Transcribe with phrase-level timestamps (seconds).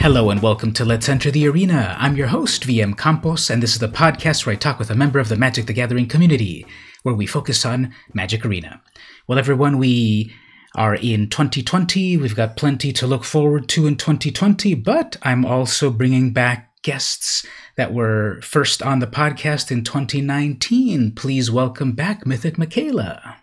[0.00, 1.94] Hello and welcome to Let's Enter the Arena.
[1.98, 4.94] I'm your host, VM Campos, and this is the podcast where I talk with a
[4.94, 6.64] member of the Magic the Gathering community,
[7.02, 8.80] where we focus on Magic Arena.
[9.26, 10.32] Well, everyone, we
[10.74, 12.16] are in 2020.
[12.16, 17.46] We've got plenty to look forward to in 2020, but I'm also bringing back guests
[17.76, 21.14] that were first on the podcast in 2019.
[21.14, 23.36] Please welcome back Mythic Mikaela.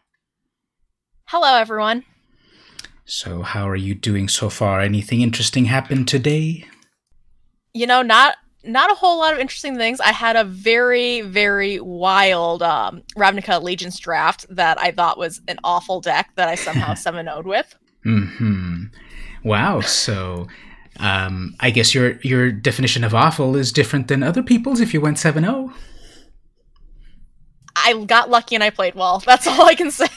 [1.26, 2.04] Hello, everyone.
[3.10, 4.82] So, how are you doing so far?
[4.82, 6.66] Anything interesting happened today?
[7.74, 8.36] You know, not
[8.66, 10.02] not a whole lot of interesting things.
[10.02, 15.58] I had a very, very wild um, Ravnica Allegiance draft that I thought was an
[15.64, 17.74] awful deck that I somehow 7 0'd with.
[18.04, 18.86] Hmm.
[19.42, 19.80] Wow.
[19.80, 20.48] So,
[21.00, 24.82] um, I guess your your definition of awful is different than other people's.
[24.82, 25.74] If you went 7-0.
[27.74, 29.20] I got lucky and I played well.
[29.26, 30.08] That's all I can say.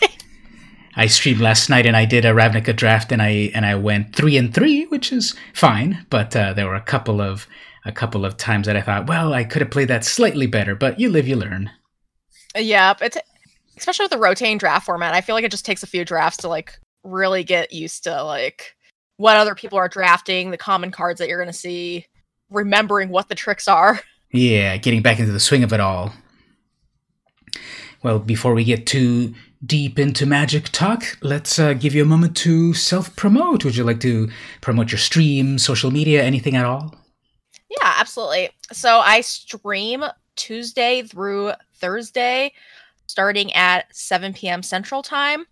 [0.96, 4.14] I streamed last night and I did a Ravnica draft and I and I went
[4.14, 6.06] three and three, which is fine.
[6.10, 7.46] But uh, there were a couple of
[7.84, 10.74] a couple of times that I thought, well, I could have played that slightly better.
[10.74, 11.70] But you live, you learn.
[12.56, 13.16] Yeah, it's
[13.76, 15.14] especially with the rotating draft format.
[15.14, 18.22] I feel like it just takes a few drafts to like really get used to
[18.22, 18.74] like
[19.16, 22.06] what other people are drafting, the common cards that you're going to see,
[22.50, 24.00] remembering what the tricks are.
[24.32, 26.12] Yeah, getting back into the swing of it all.
[28.02, 29.34] Well, before we get too
[29.64, 33.64] deep into magic talk, let's uh, give you a moment to self promote.
[33.64, 34.30] Would you like to
[34.62, 36.94] promote your stream, social media, anything at all?
[37.70, 38.50] Yeah, absolutely.
[38.72, 40.04] So I stream
[40.36, 42.52] Tuesday through Thursday,
[43.06, 44.62] starting at 7 p.m.
[44.62, 45.44] Central Time,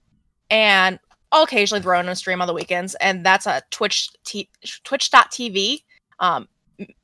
[0.51, 0.99] and
[1.31, 4.49] I'll occasionally throw in a stream on the weekends, and that's at Twitch t-
[4.85, 5.83] Twitch.tv
[6.19, 6.49] um,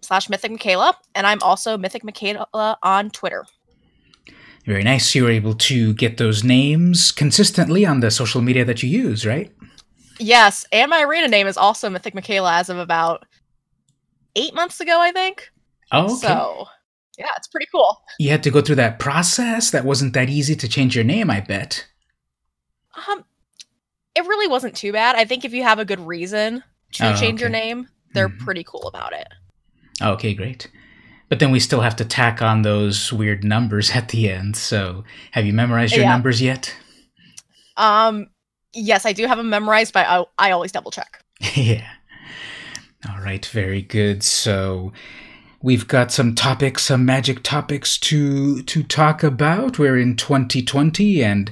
[0.01, 3.45] slash Mythic Mikaela, and I'm also Mythic Mikaela on Twitter.
[4.67, 5.15] Very nice.
[5.15, 9.27] You were able to get those names consistently on the social media that you use,
[9.27, 9.53] right?
[10.19, 13.27] Yes, and my arena name is also Mythic Mikaela as of about
[14.37, 15.51] eight months ago, I think.
[15.93, 16.29] Oh, okay.
[16.29, 16.67] So,
[17.19, 18.01] yeah, it's pretty cool.
[18.19, 19.71] You had to go through that process.
[19.71, 21.87] That wasn't that easy to change your name, I bet.
[23.09, 23.25] Um,
[24.15, 25.17] it really wasn't too bad.
[25.17, 26.63] I think if you have a good reason
[26.95, 28.39] to Oh, change your name, they're Mhm.
[28.39, 29.27] pretty cool about it.
[30.01, 30.69] Okay, great.
[31.35, 34.55] But then we still have to tack on those weird numbers at the end.
[34.55, 35.03] So,
[35.33, 36.13] have you memorized your Yeah.
[36.13, 36.73] numbers yet?
[37.77, 38.29] Um,
[38.73, 41.25] yes, I do have them memorized, but I, I always double check.
[41.57, 41.89] yeah.
[43.11, 44.23] All right, very good.
[44.23, 44.93] So,
[45.61, 49.77] we've got some topics, some magic topics to to talk about.
[49.77, 51.51] We're in 2020 and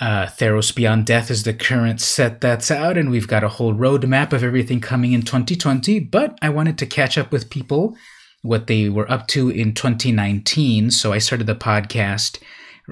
[0.00, 3.74] uh, Theros Beyond Death is the current set that's out, and we've got a whole
[3.74, 6.00] roadmap of everything coming in 2020.
[6.00, 7.98] But I wanted to catch up with people
[8.44, 10.90] what they were up to in 2019.
[10.90, 12.38] So I started the podcast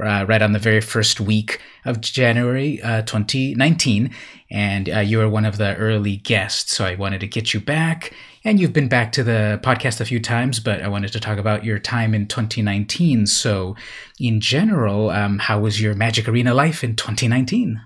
[0.03, 4.15] uh, right on the very first week of January uh, 2019,
[4.51, 6.75] and uh, you were one of the early guests.
[6.75, 8.15] So I wanted to get you back.
[8.45, 11.37] And you've been back to the podcast a few times, but I wanted to talk
[11.37, 13.27] about your time in 2019.
[13.27, 13.77] So,
[14.19, 17.81] in general, um, how was your Magic Arena life in 2019?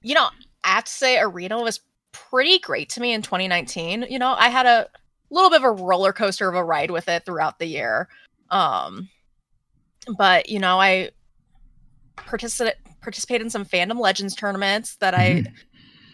[0.00, 0.28] You know,
[0.64, 1.80] I have to say, Arena was
[2.12, 4.06] pretty great to me in 2019.
[4.08, 4.88] You know, I had a
[5.30, 8.08] little bit of a roller coaster of a ride with it throughout the year.
[8.50, 9.08] Um,
[10.16, 11.10] but you know, I
[12.16, 15.52] participated participated in some fandom legends tournaments that I Mhm.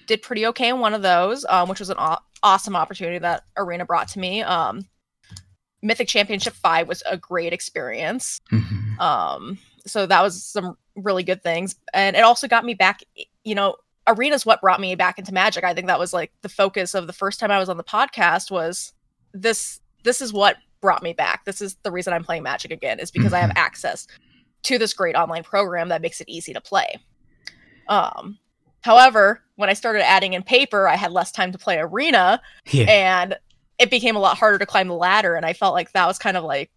[0.07, 3.45] did pretty okay in one of those, um, which was an aw- awesome opportunity that
[3.57, 4.43] Arena brought to me.
[4.43, 4.87] Um,
[5.83, 8.41] Mythic Championship Five was a great experience.
[8.53, 8.99] Mhm.
[9.01, 13.01] Um, so that was some really good things, and it also got me back.
[13.45, 13.77] You know,
[14.07, 15.65] Arena's what brought me back into Magic.
[15.65, 17.85] I think that was like the focus of the first time I was on the
[17.85, 18.93] podcast was
[19.35, 19.81] this.
[20.05, 21.45] This is what brought me back.
[21.45, 24.07] This is the reason I'm playing Magic again is because I have access
[24.63, 26.99] to this great online program that makes it easy to play.
[27.89, 28.39] Um,
[28.83, 32.41] however, when I started adding in paper, I had less time to play Arena,
[32.71, 32.85] Yeah.
[32.85, 33.37] and
[33.79, 36.17] it became a lot harder to climb the ladder and i felt like that was
[36.19, 36.71] kind of like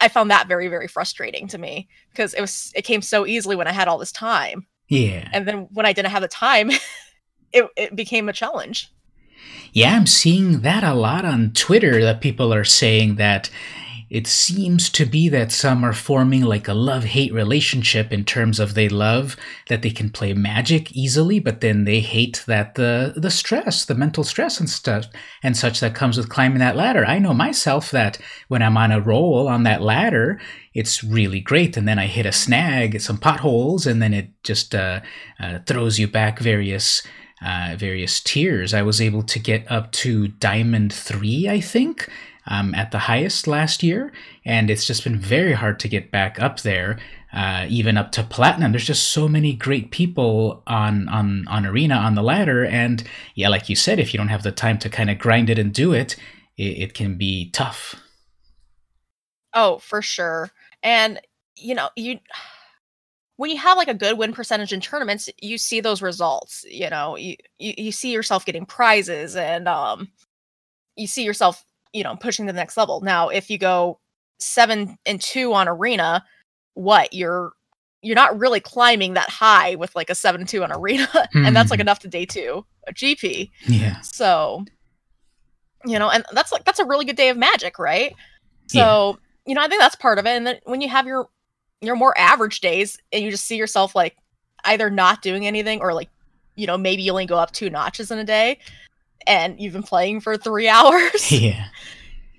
[0.00, 3.54] i found that very very frustrating to me because it was it came so easily
[3.54, 5.28] when i had all this time yeah.
[5.32, 6.70] and then when i didn't have the time
[7.52, 8.92] it, it became a challenge
[9.72, 13.50] Yeah, I'm seeing that a lot on Twitter that people are saying that
[14.14, 18.60] it seems to be that some are forming like a love hate relationship in terms
[18.60, 19.36] of they love
[19.68, 23.96] that they can play magic easily, but then they hate that the the stress, the
[23.96, 25.06] mental stress and stuff
[25.42, 27.04] and such that comes with climbing that ladder.
[27.04, 30.40] I know myself that when I'm on a roll on that ladder,
[30.74, 34.76] it's really great, and then I hit a snag, some potholes, and then it just
[34.76, 35.00] uh,
[35.40, 37.02] uh, throws you back various
[37.42, 38.74] uh, various tiers.
[38.74, 42.08] I was able to get up to Diamond 3, I think,
[42.46, 44.12] um, at the highest last year,
[44.44, 46.98] and it's just been very hard to get back up there
[47.34, 48.70] uh, even up to platinum.
[48.70, 53.02] There's just so many great people on on on arena on the ladder, and
[53.34, 55.58] yeah, like you said, if you don't have the time to kind of grind it
[55.58, 56.14] and do it,
[56.56, 57.96] it, it can be tough.
[59.52, 60.50] Oh, for sure.
[60.82, 61.20] And
[61.56, 62.20] you know, you
[63.36, 66.64] when you have like a good win percentage in tournaments, you see those results.
[66.68, 70.08] You know, you you, you see yourself getting prizes and um
[70.96, 73.00] you see yourself, you know, pushing to the next level.
[73.00, 73.98] Now, if you go
[74.38, 76.24] seven and two on arena,
[76.74, 77.52] what you're
[78.02, 81.56] you're not really climbing that high with like a seven and two on arena, and
[81.56, 81.82] that's like Hmm.
[81.82, 83.50] enough to day two a GP.
[83.66, 84.00] Yeah.
[84.02, 84.64] So,
[85.86, 88.14] you know, and that's like that's a really good day of magic, right?
[88.68, 89.12] So, Yeah.
[89.46, 90.30] you know, I think that's part of it.
[90.30, 91.28] And then when you have your
[91.80, 94.16] your more average days and you just see yourself like
[94.64, 96.08] either not doing anything or like,
[96.56, 98.58] you know, maybe you only go up two notches in a day
[99.26, 101.30] and you've been playing for three hours.
[101.32, 101.66] Yeah.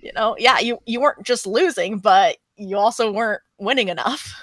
[0.02, 4.34] you know, yeah, you you weren't just losing, but you also weren't winning enough.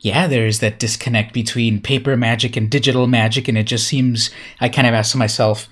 [0.00, 4.68] yeah, there's that disconnect between paper magic and digital magic, and it just seems I
[4.68, 5.68] kind of ask myself,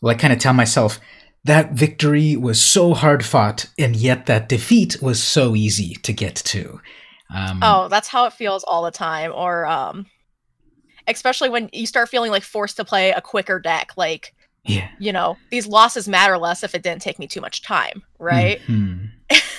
[0.00, 1.00] well, I kind of tell myself
[1.44, 6.36] that victory was so hard fought, and yet that defeat was so easy to get
[6.36, 6.80] to.
[7.34, 9.32] Um, Oh, that's how it feels all the time.
[9.34, 10.06] Or um
[11.08, 14.34] especially when you start feeling like forced to play a quicker deck, like
[14.64, 18.02] yeah, you know, these losses matter less if it didn't take me too much time,
[18.18, 18.60] right?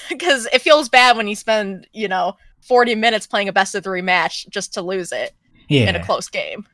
[0.10, 2.36] Because it feels bad when you spend, you know,
[2.68, 5.32] 40 minutes playing a best of three match just to lose it
[5.70, 6.68] Yeah, in a close game.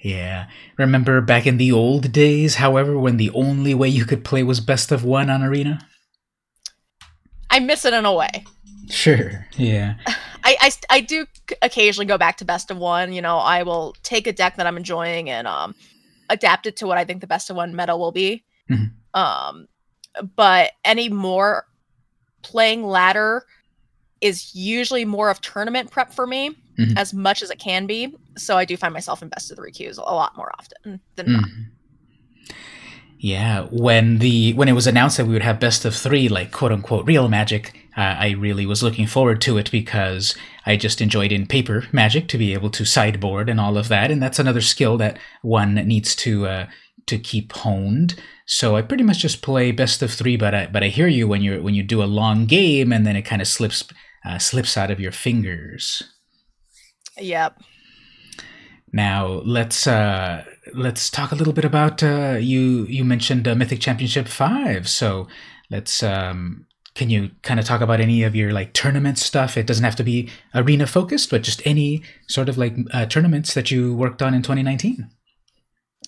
[0.00, 0.46] yeah.
[0.76, 4.58] Remember back in the old days, however, when the only way you could play was
[4.58, 5.86] best of one on Arena?
[7.50, 8.44] I miss it in a way.
[8.90, 9.46] Sure.
[9.56, 9.94] Yeah.
[10.44, 11.26] I, I, I do
[11.62, 13.12] occasionally go back to best of one.
[13.12, 15.74] You know, I will take a deck that I'm enjoying and um,
[16.28, 18.44] adapt it to what I think the best of one meta will be.
[18.70, 18.92] Mhm.
[19.14, 19.68] Um,
[20.36, 21.66] but any more
[22.42, 23.44] playing ladder
[24.20, 26.96] is usually more of tournament prep for me, Mhm.
[26.96, 28.14] as much as it can be.
[28.36, 31.32] So I do find myself in best of three queues a lot more often than
[31.32, 31.48] not.
[33.24, 36.50] Yeah, when the when it was announced that we would have best of three, like
[36.50, 40.36] quote unquote real magic, uh, I really was looking forward to it because
[40.66, 44.10] I just enjoyed in paper magic to be able to sideboard and all of that,
[44.10, 46.66] and that's another skill that one needs to uh,
[47.06, 48.20] to keep honed.
[48.46, 51.28] So I pretty much just play best of three, but I but I hear you
[51.28, 53.84] when you when you do a long game and then it kind of slips
[54.26, 56.02] uh, slips out of your fingers.
[57.18, 57.62] Yep.
[58.92, 62.84] Now let's uh, let's talk a little bit about uh, you.
[62.86, 65.28] You mentioned uh, Mythic Championship Five, so
[65.70, 66.02] let's.
[66.02, 69.56] Um, can you kind of talk about any of your like tournament stuff?
[69.56, 73.54] It doesn't have to be arena focused, but just any sort of like uh, tournaments
[73.54, 75.08] that you worked on in 2019.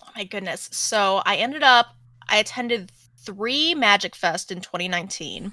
[0.03, 0.69] Oh my goodness.
[0.73, 1.97] So I ended up
[2.29, 2.93] I attended
[3.25, 5.53] three Magic Fest in 2019.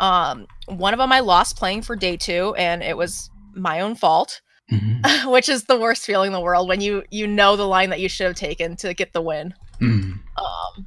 [0.00, 3.94] Um, one of them I lost playing for day two, and it was my own
[3.94, 4.40] fault,
[4.72, 5.30] Mhm.
[5.32, 8.00] which is the worst feeling in the world when you you know the line that
[8.00, 9.54] you should have taken to get the win.
[9.80, 10.18] Mm.
[10.38, 10.86] Um,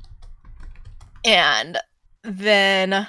[1.24, 1.78] and
[2.24, 3.08] then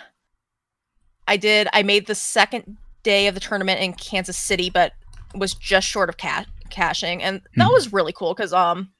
[1.28, 1.68] I did.
[1.72, 4.92] I made the second day of the tournament in Kansas City, but
[5.34, 7.72] was just short of ca- cashing, and that Mhm.
[7.72, 8.90] was really cool because um,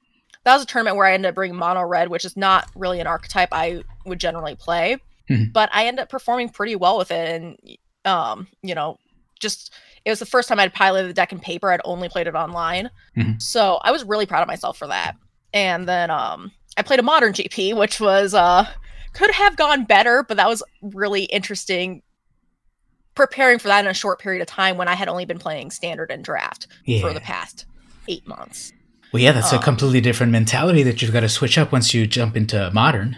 [0.45, 3.01] that was a tournament where I ended up bringing mono red, which is not really
[3.01, 4.97] an archetype I would generally play,
[5.31, 5.53] Mhm.
[5.53, 7.59] but I ended up performing pretty well with it, and
[8.05, 8.99] um, you know,
[9.41, 9.73] just
[10.07, 11.71] it was the first time I'd piloted the deck in paper.
[11.71, 12.89] I'd only played it online,
[13.19, 13.43] Mhm.
[13.43, 15.17] so I was really proud of myself for that.
[15.53, 18.67] And then um, I played a modern GP, which was uh
[19.13, 22.03] could have gone better, but that was really interesting.
[23.15, 25.71] Preparing for that in a short period of time when I had only been playing
[25.71, 27.01] standard and draft Yeah.
[27.01, 27.65] for the past
[28.09, 28.73] eight months.
[29.11, 31.95] Well, yeah, that's a um, completely different mentality that you've got to switch up once
[31.95, 33.17] you jump into modern.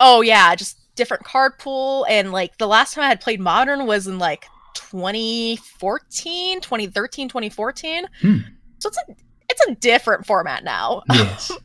[0.00, 3.86] Oh yeah, just different card pool and like the last time I had played modern
[3.86, 8.06] was in like 2014, 2013, 2014.
[8.20, 8.38] Hmm.
[8.78, 9.02] So it's a
[9.48, 11.02] it's a different format now.
[11.12, 11.50] Yes.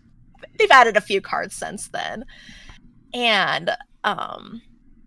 [0.57, 2.25] they've added a few cards since then
[3.13, 3.71] and
[4.03, 4.61] um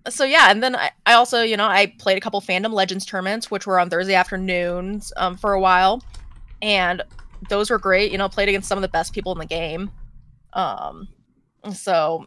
[0.09, 3.05] so yeah and then I, I also you know i played a couple fandom legends
[3.05, 6.03] tournaments which were on thursday afternoons um, for a while
[6.63, 7.03] and
[7.49, 9.91] those were great you know played against some of the best people in the game
[10.55, 11.09] um
[11.73, 12.27] so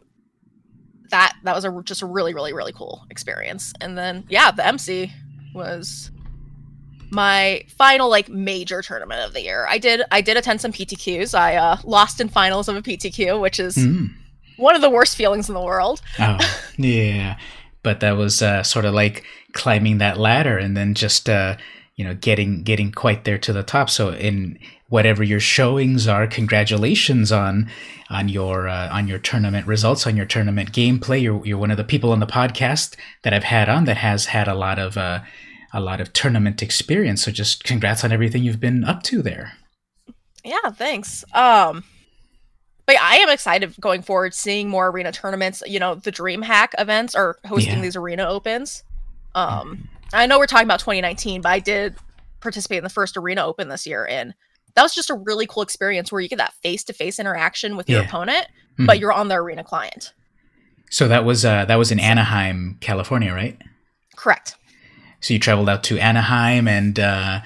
[1.10, 4.64] that that was a just a really really really cool experience and then yeah the
[4.66, 5.12] mc
[5.54, 6.10] was
[7.10, 11.32] my final like major tournament of the year i did i did attend some ptqs
[11.34, 14.10] i uh lost in finals of a ptq which is Mm.
[14.56, 16.38] one of the worst feelings in the world Oh,
[16.76, 17.36] yeah.
[17.82, 21.56] But that was uh, sort of like climbing that ladder and then just uh,
[21.96, 23.88] you know getting getting quite there to the top.
[23.90, 24.58] So in
[24.88, 27.70] whatever your showings are, congratulations on
[28.10, 31.22] on your uh, on your tournament results, on your tournament gameplay.
[31.22, 34.26] You're you're one of the people on the podcast that I've had on that has
[34.26, 35.20] had a lot of uh,
[35.72, 37.24] a lot of tournament experience.
[37.24, 39.52] So just congrats on everything you've been up to there.
[40.44, 41.24] Yeah, thanks.
[41.32, 41.84] Um,
[42.86, 45.62] but I am excited going forward, seeing more arena tournaments.
[45.66, 47.80] You know, the DreamHack events are hosting Yeah.
[47.80, 48.84] these arena opens.
[49.34, 51.96] Um, I know we're talking about 2019, but I did
[52.40, 54.34] participate in the first arena open this year, and
[54.74, 58.00] that was just a really cool experience where you get that face-to-face interaction with your
[58.02, 58.06] Yeah.
[58.08, 58.46] opponent,
[58.78, 58.86] Mhm.
[58.86, 60.12] but you're on the arena client.
[60.90, 63.60] So that was uh, that was in Anaheim, California, right?
[64.16, 64.56] Correct.
[65.20, 67.40] So you traveled out to Anaheim, and uh,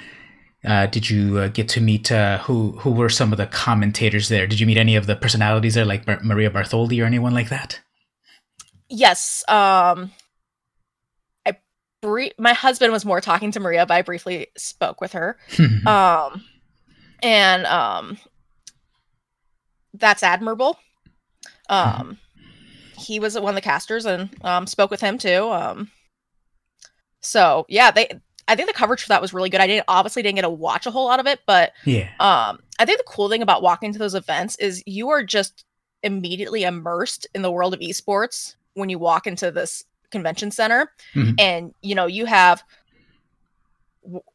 [0.67, 4.29] uh, did you uh, get to meet uh, who who were some of the commentators
[4.29, 4.47] there?
[4.47, 7.49] Did you meet any of the personalities there, like Bar- Maria Bartholdi or anyone like
[7.51, 7.81] that?
[8.89, 9.45] Yes.
[9.49, 10.13] Um,
[12.03, 15.37] I brie- my husband was more talking to Maria, but I briefly spoke with her.
[15.87, 16.45] um
[17.23, 18.19] and um
[19.95, 20.79] that's admirable.
[21.69, 22.19] Um
[22.97, 25.51] he was one of the casters and um spoke with him too.
[25.51, 25.91] Um
[27.21, 28.09] so yeah they
[28.47, 29.61] i think the coverage for that was really good.
[29.61, 32.61] I didn't obviously didn't get to watch a whole lot of it but yeah, um
[32.79, 35.65] i think the cool thing about walking to those events is you are just
[36.05, 41.35] immediately immersed in the world of esports when you walk into this convention center Mhm.
[41.39, 42.63] and you know you have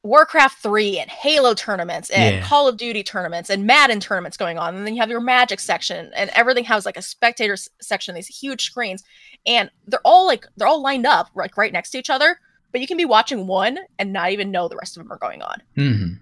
[0.03, 2.43] Warcraft 3 and Halo tournaments and Yeah.
[2.45, 4.75] Call of Duty tournaments and Madden tournaments going on.
[4.75, 8.27] And then you have your Magic section and everything has like a spectator section, these
[8.27, 9.03] huge screens.
[9.47, 12.39] And they're all like, they're all lined up like right next to each other.
[12.71, 15.17] But you can be watching one and not even know the rest of them are
[15.17, 16.13] going on, hmm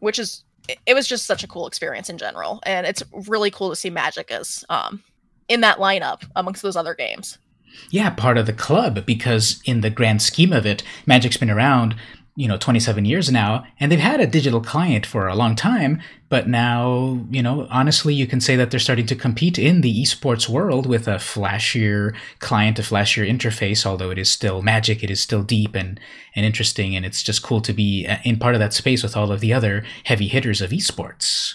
[0.00, 2.58] which is, it- it was just such a cool experience in general.
[2.64, 5.02] And it's really cool to see Magic as um,
[5.48, 7.38] in that lineup amongst those other games.
[7.90, 11.96] Yeah, part of the club because in the grand scheme of it, Magic's been around,
[12.36, 16.00] you know, 27 years now, and they've had a digital client for a long time.
[16.28, 20.02] But now, you know, honestly, you can say that they're starting to compete in the
[20.02, 23.86] esports world with a flashier client, a flashier interface.
[23.86, 25.98] Although it is still Magic, it is still deep and
[26.36, 29.16] and interesting, and it's just cool to be uh, in part of that space with
[29.16, 31.54] all of the other heavy hitters of esports.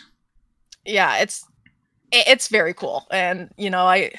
[0.85, 1.45] yeah it's
[2.11, 4.11] it's very cool and you know i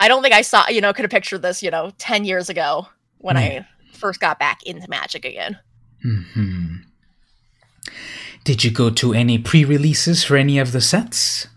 [0.00, 2.48] i don't think i saw you know could have pictured this you know 10 years
[2.48, 2.86] ago
[3.18, 3.42] when Yeah.
[3.42, 5.58] i first got back into magic again
[6.02, 6.76] Hmm.
[8.44, 11.48] Did you go to any pre-releases for any of the sets?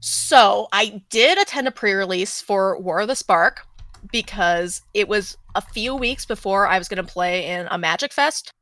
[0.00, 3.66] so i did attend a pre-release for war of the spark
[4.12, 8.12] because it was a few weeks before i was going to play in a magic
[8.12, 8.52] fest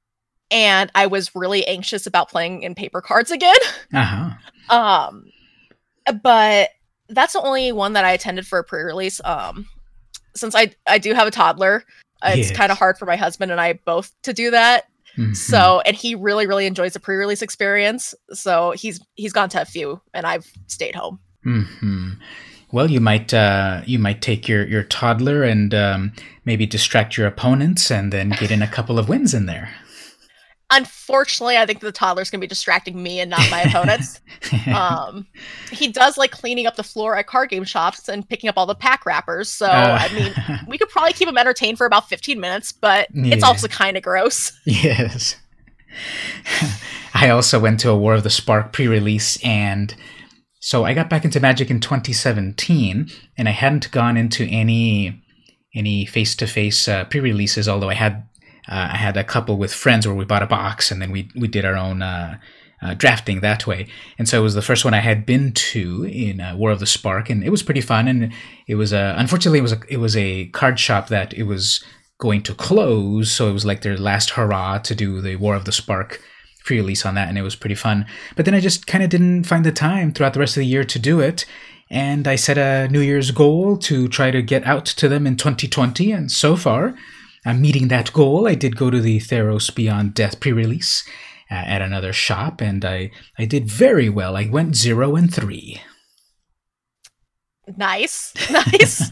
[0.50, 3.56] and i was really anxious about playing in paper cards again
[3.92, 4.30] Uh huh.
[4.70, 5.26] Um,
[6.22, 6.70] but
[7.14, 9.20] that's the only one that I attended for a pre-release.
[9.24, 9.66] Um,
[10.34, 11.84] since I I do have a toddler,
[12.22, 12.56] uh, it's Yes.
[12.56, 14.84] kind of hard for my husband and I both to do that.
[15.16, 15.36] Mhm.
[15.36, 18.14] So, and he really really enjoys the pre-release experience.
[18.32, 21.20] So he's he's gone to a few, and I've stayed home.
[21.44, 22.12] hmm
[22.72, 26.12] Well, you might uh, you might take your your toddler and um,
[26.44, 29.68] maybe distract your opponents, and then get in a couple of wins in there.
[30.70, 34.20] Unfortunately, I think the toddler's gonna be distracting me and not my opponents.
[34.74, 35.26] um,
[35.70, 38.66] he does like cleaning up the floor at card game shops and picking up all
[38.66, 39.50] the pack wrappers.
[39.50, 43.08] So Uh, I mean, we could probably keep him entertained for about 15 minutes, but
[43.14, 44.52] it's also kind of gross.
[44.64, 45.36] yes.
[47.14, 49.94] I also went to a War of the Spark pre-release, and
[50.58, 55.20] so I got back into Magic in 2017, and I hadn't gone into any
[55.76, 57.68] any face-to-face uh, pre-releases.
[57.68, 58.26] Although I had
[58.68, 61.30] uh, I had a couple with friends where we bought a box, and then we
[61.34, 62.02] we did our own.
[62.02, 62.38] Uh,
[62.82, 63.86] uh, drafting that way,
[64.18, 66.80] and so it was the first one I had been to in uh, War of
[66.80, 68.06] the Spark, and it was pretty fun.
[68.06, 68.30] And
[68.66, 71.82] it was a unfortunately it was a, it was a card shop that it was
[72.18, 75.64] going to close, so it was like their last hurrah to do the War of
[75.64, 76.20] the Spark
[76.64, 78.06] pre-release on that, and it was pretty fun.
[78.36, 80.66] But then I just kind of didn't find the time throughout the rest of the
[80.66, 81.46] year to do it,
[81.90, 85.36] and I set a New Year's goal to try to get out to them in
[85.36, 86.94] 2020, and so far,
[87.44, 88.48] I'm meeting that goal.
[88.48, 91.06] I did go to the Theros Beyond Death pre-release
[91.50, 94.36] uh, at another shop, and I I did very well.
[94.36, 95.80] I went zero and three.
[97.76, 99.10] Nice, nice.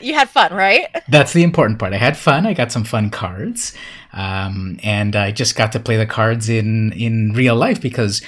[0.00, 0.86] You had fun, right?
[1.08, 1.92] That's the important part.
[1.92, 2.46] I had fun.
[2.46, 3.74] I got some fun cards,
[4.12, 8.22] um, and I just got to play the cards in in real life because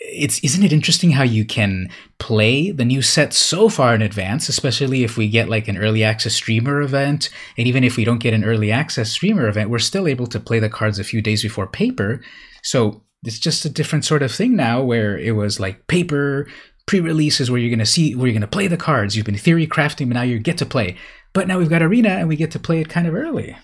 [0.00, 4.48] it's isn't it interesting how you can play the new set so far in advance,
[4.48, 8.20] especially if we get like an early access streamer event, and even if we don't
[8.20, 11.20] get an early access streamer event, we're still able to play the cards a few
[11.20, 12.20] days before paper.
[12.62, 16.48] So it's just a different sort of thing now, where it was like paper
[16.86, 19.16] pre-release is where you're going to see where you're going to play the cards.
[19.16, 20.96] You've been theory crafting, but now you get to play.
[21.34, 23.56] But now we've got arena, and we get to play it kind of early.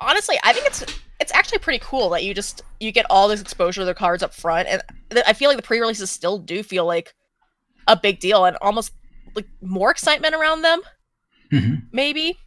[0.00, 0.84] Honestly, I think it's
[1.20, 4.22] it's actually pretty cool that you just you get all this exposure to the cards
[4.22, 7.14] up front, and th- I feel like the pre-releases still do feel like
[7.88, 8.92] a big deal and almost
[9.34, 10.82] like more excitement around them,
[11.50, 12.38] hmm maybe.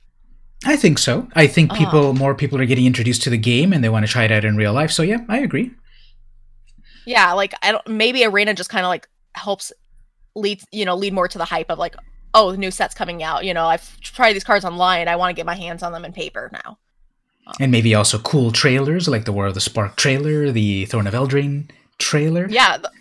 [0.66, 1.28] I think so.
[1.36, 1.76] I think Uh.
[1.76, 4.32] people, more people are getting introduced to the game and they want to try it
[4.32, 4.92] out in real life.
[4.92, 5.72] So yeah, I agree.
[7.06, 9.72] Yeah, like I don't maybe arena just kind of like helps
[10.36, 11.96] lead you know lead more to the hype of like
[12.34, 13.46] oh the new set's coming out.
[13.46, 15.08] You know I've tried these cards online.
[15.08, 16.78] I want to get my hands on them in paper now.
[17.60, 21.14] And maybe also cool trailers like the War of the Spark trailer, the Throne of
[21.14, 22.48] Eldraine trailer.
[22.50, 22.78] Yeah.
[22.78, 22.94] th-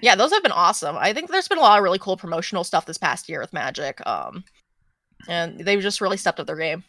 [0.00, 0.96] yeah, those have been awesome.
[0.98, 3.52] I think there's been a lot of really cool promotional stuff this past year with
[3.52, 4.04] Magic.
[4.06, 4.44] Um,
[5.28, 6.84] and they've just really stepped up their game.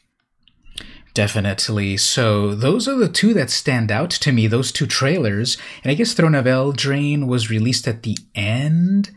[1.14, 1.98] Definitely.
[1.98, 5.58] So those are the two that stand out to me, those two trailers.
[5.84, 9.12] And I guess Throne of Eldraine was released at the end.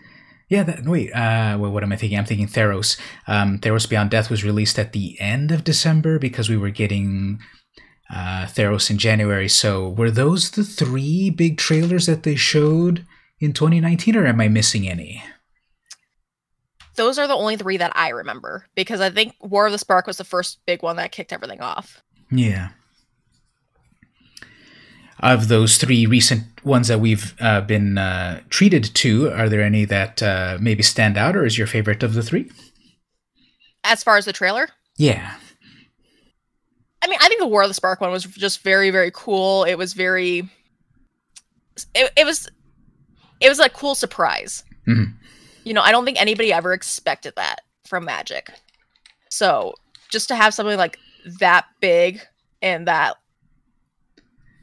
[0.49, 2.19] Yeah, that, wait, uh, well, what am I thinking?
[2.19, 2.99] I'm thinking Theros.
[3.26, 7.41] Um, Theros Beyond Death was released at the end of December because we were getting
[8.11, 9.49] uh, Theros in January.
[9.49, 13.05] So were those the three big trailers that they showed
[13.41, 15.23] in 2019, or am I missing any?
[16.95, 20.07] Those are the only three that I remember because I think War of the Spark
[20.07, 22.03] was the first big one that kicked everything off.
[22.31, 22.71] Yeah.
[25.21, 29.87] Of those three recent ones that we've uh, been uh, treated to, are there any
[29.87, 32.51] that uh, maybe stand out, or is your favorite of the three?
[33.83, 34.69] As far as the trailer,
[34.99, 35.35] Yeah.
[37.03, 39.63] I mean, I think the War of the Spark one was just very, very cool.
[39.65, 40.39] It was very,
[41.95, 42.49] it, it was,
[43.41, 44.65] it was a cool surprise.
[44.89, 45.15] Mhm.
[45.65, 48.51] You know, I don't think anybody ever expected that from Magic.
[49.31, 49.75] So
[50.11, 50.99] just to have something like
[51.39, 52.21] that big
[52.61, 53.17] and that,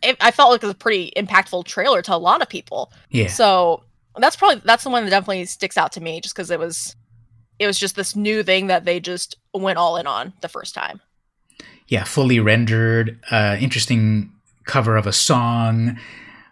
[0.04, 2.92] it, I felt like it was a pretty impactful trailer to a lot of people.
[3.10, 3.28] Yeah.
[3.28, 3.84] So
[4.18, 6.96] that's probably that's the one that definitely sticks out to me, just because it was,
[7.58, 10.76] it was just this new thing that they just went all in on the first
[10.76, 11.02] time.
[11.88, 14.32] yeah, fully rendered, uh, interesting
[14.66, 15.98] cover of a song,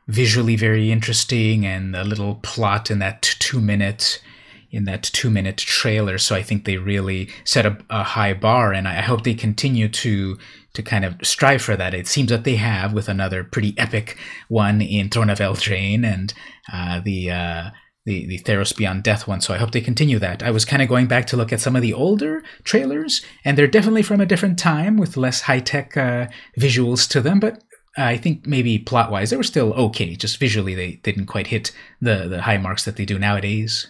[0.08, 4.22] visually very interesting, and a little plot in that two minute
[4.70, 6.18] in that two minute trailer.
[6.18, 9.90] So I think they really set a, a high bar, and I hope they continue
[9.90, 10.38] to
[10.74, 11.94] to kind of strive for that.
[11.94, 16.34] It seems that they have with another pretty epic one in Throne of Eldraine and
[16.72, 17.32] uh, the.
[17.32, 17.70] Uh,
[18.04, 20.42] the, the Theros Beyond Death one, so I hope they continue that.
[20.42, 23.56] I was kind of going back to look at some of the older trailers, and
[23.56, 26.26] they're definitely from a different time with less high tech uh,
[26.58, 27.64] visuals to them, but
[27.98, 30.16] I think maybe plot wise, they were still okay.
[30.16, 33.88] Just visually, they didn't quite hit the, the high marks that they do nowadays.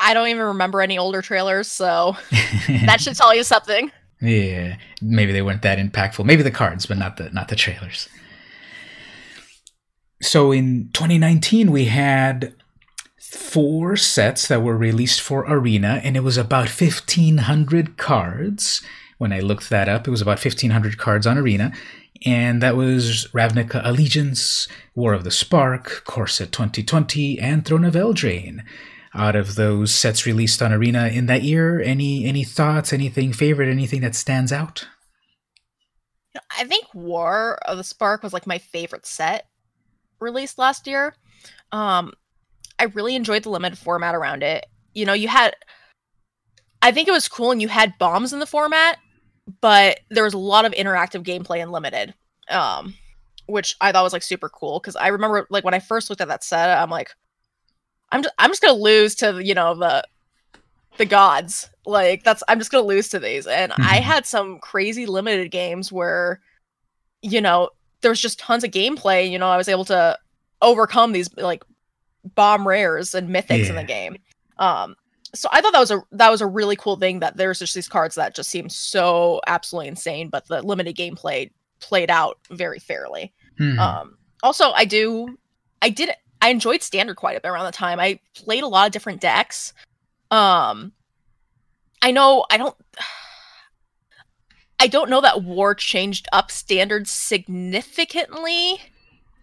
[0.00, 2.16] I don't even remember any older trailers, so
[2.86, 3.92] that should tell you something.
[4.22, 6.24] Yeah, maybe they weren't that impactful.
[6.24, 8.08] Maybe the cards, but not the not the trailers.
[10.22, 12.54] So in 2019, we had
[13.20, 18.82] four sets that were released for Arena, and it was about 1,500 cards.
[19.18, 21.72] When I looked that up, it was about 1,500 cards on Arena.
[22.24, 27.94] And that was Ravnica Allegiance, War of the Spark, Core Set 2020, and Throne of
[27.94, 28.62] Eldraine.
[29.14, 33.68] Out of those sets released on Arena in that year, any any thoughts, anything favorite,
[33.68, 34.86] anything that stands out?
[36.58, 39.46] I think War of the Spark was like my favorite set
[40.18, 41.14] released last year.
[41.72, 42.12] Um,
[42.78, 44.66] I really enjoyed the limited format around it.
[44.94, 45.54] You know, you had,
[46.80, 48.98] I think it was cool, and you had bombs in the format,
[49.60, 52.14] but there was a lot of interactive gameplay in limited,
[52.48, 52.94] um,
[53.46, 54.80] which I thought was like super cool.
[54.80, 57.14] Because I remember, like when I first looked at that set, I'm like,
[58.12, 60.04] I'm just, I'm just gonna lose to you know the
[60.98, 61.68] the gods.
[61.86, 63.46] Like that's I'm just gonna lose to these.
[63.46, 64.02] And I Mhm.
[64.02, 66.40] had some crazy limited games where,
[67.22, 67.70] you know,
[68.02, 69.30] there's just tons of gameplay.
[69.30, 70.18] You know, I was able to
[70.60, 71.64] overcome these like
[72.36, 74.16] bomb rares and mythics in the game.
[74.58, 74.94] Um,
[75.34, 77.74] so I thought that was a that was a really cool thing that there's just
[77.74, 82.78] these cards that just seem so absolutely insane, but the limited gameplay played out very
[82.78, 83.32] fairly.
[83.58, 83.78] Hmm.
[83.78, 85.36] Um, also, I do,
[85.80, 86.10] I did,
[86.42, 87.98] I enjoyed standard quite a bit around the time.
[88.00, 89.72] I played a lot of different decks.
[90.30, 90.92] Um,
[92.02, 92.76] I know I don't,
[94.80, 98.72] I don't know that war changed up standard significantly.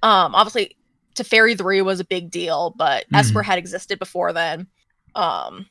[0.03, 0.75] Um, obviously,
[1.15, 3.17] Teferi three was a big deal, but Mhm.
[3.19, 4.67] Esper had existed before then.
[5.15, 5.67] Um,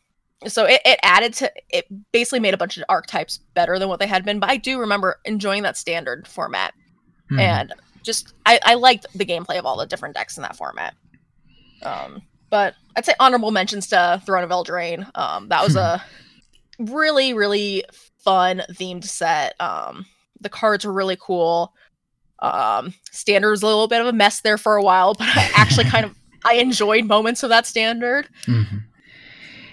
[0.46, 3.98] so it, it added to it basically made a bunch of archetypes better than what
[3.98, 6.72] they had been but i do remember enjoying that standard format
[7.28, 7.40] Hmm.
[7.40, 10.94] and just I, I liked the gameplay of all the different decks in that format.
[11.82, 15.08] Um, but I'd say honorable mentions to Throne of Eldraine.
[15.14, 16.02] Um, that was a
[16.78, 17.84] really really
[18.18, 19.54] fun themed set.
[19.60, 20.06] Um,
[20.40, 21.72] the cards were really cool.
[22.40, 25.50] Um, standard was a little bit of a mess there for a while, but I
[25.54, 26.14] actually kind of
[26.44, 28.28] I enjoyed moments of that standard.
[28.46, 28.84] Mhm.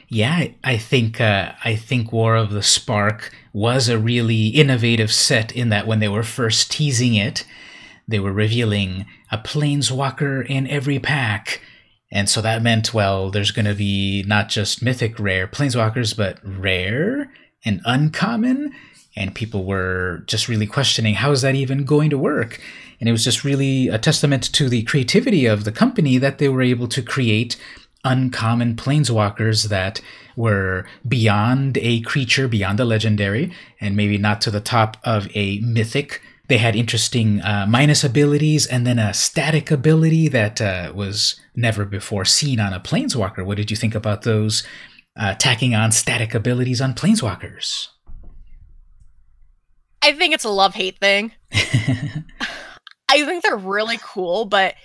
[0.07, 5.11] Yeah, I- I think uh, I think War of the Spark was a really innovative
[5.11, 7.45] set in that when they were first teasing it,
[8.07, 11.61] they were revealing a planeswalker in every pack.
[12.15, 16.39] And so that meant, well, there's going to be not just mythic rare planeswalkers, but
[16.43, 17.32] rare
[17.63, 18.73] and uncommon.
[19.17, 22.60] and people were just really questioning how is that even going to work
[22.99, 26.49] and it was just really a testament to the creativity of the company that they
[26.49, 27.58] were able to create
[28.04, 29.99] uncommon planeswalkers that
[30.36, 33.51] were beyond a creature, beyond a legendary,
[33.82, 36.21] and maybe not to the top of a mythic.
[36.47, 41.86] They had interesting uh, minus abilities and then a static ability that uh, was never
[41.86, 43.45] before seen on a planeswalker.
[43.45, 44.63] What did you think about those
[45.17, 47.88] uh, tacking on static abilities on planeswalkers?
[50.01, 51.31] I think it's a love hate thing.
[51.51, 54.75] I think they're really cool, but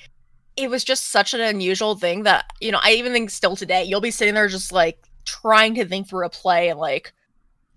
[0.56, 3.84] it was just such an unusual thing that, you know, I even think still today,
[3.84, 7.12] you'll be sitting there just like trying to think through a play and like,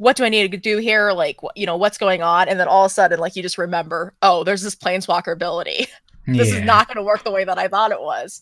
[0.04, 1.13] what do I need to do here?
[1.13, 2.50] Like, you know, what's going on?
[2.50, 5.88] And then all of a sudden, like, you just remember, oh, there's this planeswalker ability.
[6.28, 6.60] this yeah.
[6.60, 8.42] is not going to work the way that I thought it was.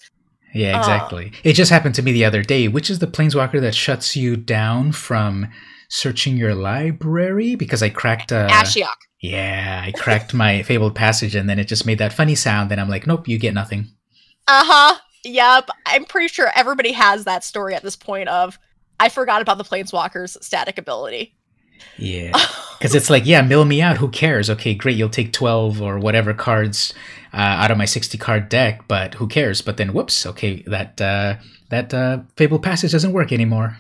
[0.56, 1.28] Yeah, exactly.
[1.28, 2.68] Uh, it just happened to me the other day.
[2.68, 5.48] Which is the planeswalker that shuts you down from
[5.88, 7.56] searching your library?
[7.56, 8.48] Because I cracked a.
[8.50, 8.88] Ashiok.
[9.22, 12.72] Yeah, I cracked my fabled passage and then it just made that funny sound.
[12.72, 13.88] And I'm like, nope, you get nothing.
[14.48, 15.00] Uh huh.
[15.24, 15.70] Yep.
[15.86, 18.58] I'm pretty sure everybody has that story at this point of
[19.00, 21.36] I forgot about the Planeswalker's static ability.
[21.98, 22.32] Yeah.
[22.82, 23.98] Because it's like, yeah, mill me out.
[23.98, 24.50] Who cares?
[24.50, 24.98] Okay, great.
[24.98, 26.96] You'll take 12 or whatever cards
[27.32, 29.62] uh, out of my 60 card deck, but who cares?
[29.62, 31.36] But then, whoops, okay, that uh,
[31.70, 33.78] that uh, Fabled Passage doesn't work anymore.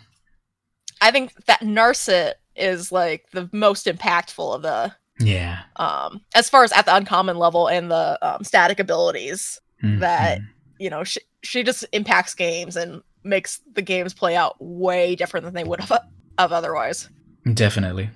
[1.02, 5.62] I think that Narset is like the most impactful of the yeah.
[5.78, 10.00] Um, as far as at the uncommon level and the um, static abilities mm-hmm.
[10.00, 10.40] that
[10.80, 15.46] you know she she just impacts games and makes the games play out way different
[15.46, 16.02] than they would have,
[16.38, 17.10] have otherwise.
[17.52, 18.10] Definitely.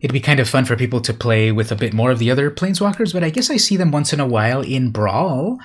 [0.00, 2.30] It'd be kind of fun for people to play with a bit more of the
[2.30, 5.58] other planeswalkers, but I guess I see them once in a while in Brawl.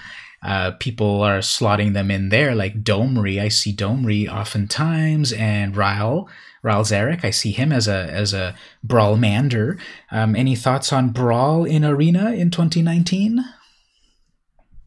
[0.43, 3.39] Uh, people are slotting them in there, like Domri.
[3.39, 6.27] I see Domri oftentimes, and Ral,
[6.63, 7.23] Ral Zarek.
[7.23, 8.53] I see him as a as a
[8.83, 9.77] Brawl Mander.
[10.11, 13.45] Um, any thoughts on Brawl in Arena in 2019?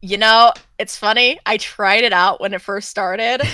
[0.01, 1.39] You know, it's funny.
[1.45, 3.41] I tried it out when it first started.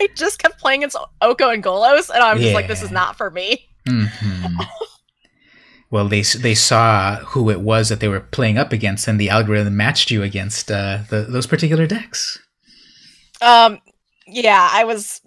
[0.00, 3.16] I just kept playing against Oko and Golos, and I'm just like, this is not
[3.16, 3.68] for me.
[3.86, 4.56] Mm-hmm.
[5.90, 9.28] well, they they saw who it was that they were playing up against, and the
[9.28, 12.38] algorithm matched you against uh, the, those particular decks.
[13.42, 13.78] Um,
[14.26, 15.20] yeah, I was.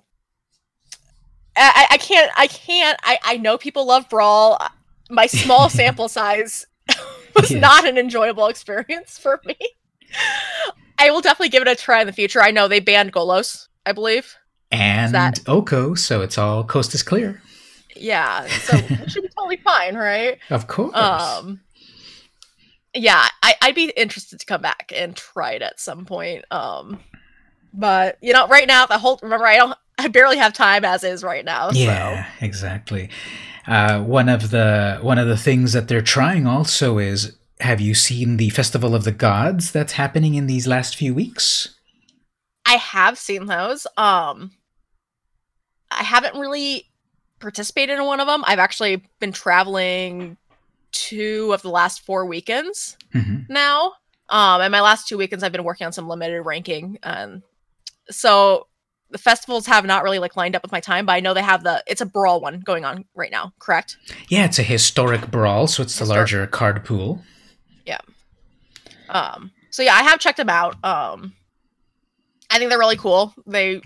[1.56, 2.32] I, I can't.
[2.36, 3.00] I can't.
[3.04, 4.58] I, I know people love Brawl.
[5.10, 6.66] My small sample size
[7.36, 9.56] was not an enjoyable experience for me.
[10.98, 12.42] I will definitely give it a try in the future.
[12.42, 14.36] I know they banned Golos, I believe.
[14.74, 15.40] And that...
[15.48, 17.42] Oko, so it's all coast is clear.
[17.96, 20.40] Yeah, so it should be totally fine, right?
[20.50, 20.96] Of course.
[20.96, 21.62] Um,
[22.94, 26.46] yeah, I, I'd be interested to come back and try it at some point.
[26.52, 27.00] Um,
[27.74, 31.04] but you know, right now the whole remember I don't I barely have time as
[31.04, 31.70] is right now.
[31.72, 32.46] Yeah, so.
[32.46, 33.10] exactly.
[33.68, 37.94] Uh, one of the one of the things that they're trying also is have you
[37.94, 41.76] seen the Festival of the Gods that's happening in these last few weeks?
[42.66, 43.88] I have seen those.
[43.98, 44.52] Um
[46.00, 46.90] I haven't really
[47.40, 48.44] participated in one of them.
[48.46, 50.38] I've actually been traveling
[50.92, 53.52] two of the last four weekends mm-hmm.
[53.52, 53.94] now.
[54.30, 57.00] Um and my last two weekends I've been working on some limited ranking.
[57.04, 57.42] and
[58.10, 58.68] so
[59.10, 61.44] the festivals have not really like lined up with my time, but I know they
[61.44, 63.98] have the it's a brawl one going on right now, correct?
[64.30, 66.08] Yeah, it's a historic brawl, so it's historic.
[66.08, 67.22] the larger card pool.
[67.86, 68.00] Yeah.
[69.10, 70.76] Um so yeah, I have checked them out.
[70.84, 71.34] Um
[72.50, 73.34] I think they're really cool.
[73.48, 73.82] They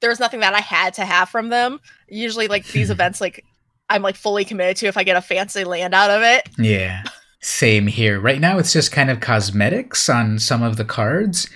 [0.00, 1.80] there's nothing that I had to have from them.
[2.08, 3.44] Usually like these events like
[3.88, 6.48] I'm like fully committed to if I get a fancy land out of it.
[6.58, 7.02] Yeah.
[7.40, 8.20] Same here.
[8.20, 11.48] Right now it's just kind of cosmetics on some of the cards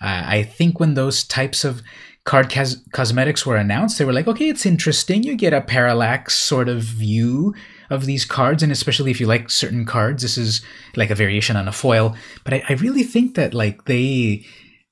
[0.00, 1.82] uh, I think when those types of
[2.24, 5.22] card cos- cosmetics were announced, they were like, okay, it's interesting.
[5.22, 7.54] You get a parallax sort of view
[7.90, 10.62] of these cards, and especially if you like certain cards, this is
[10.96, 12.14] like a variation on a foil.
[12.44, 14.46] But I, I really think that like they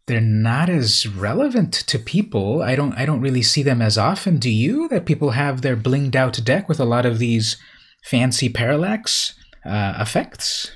[0.08, 2.62] they're not as relevant to people.
[2.62, 4.38] I don't I don't really see them as often.
[4.38, 4.88] Do you?
[4.88, 7.56] That people have their blinged out deck with a lot of these
[8.02, 10.72] fancy parallax uh, effects.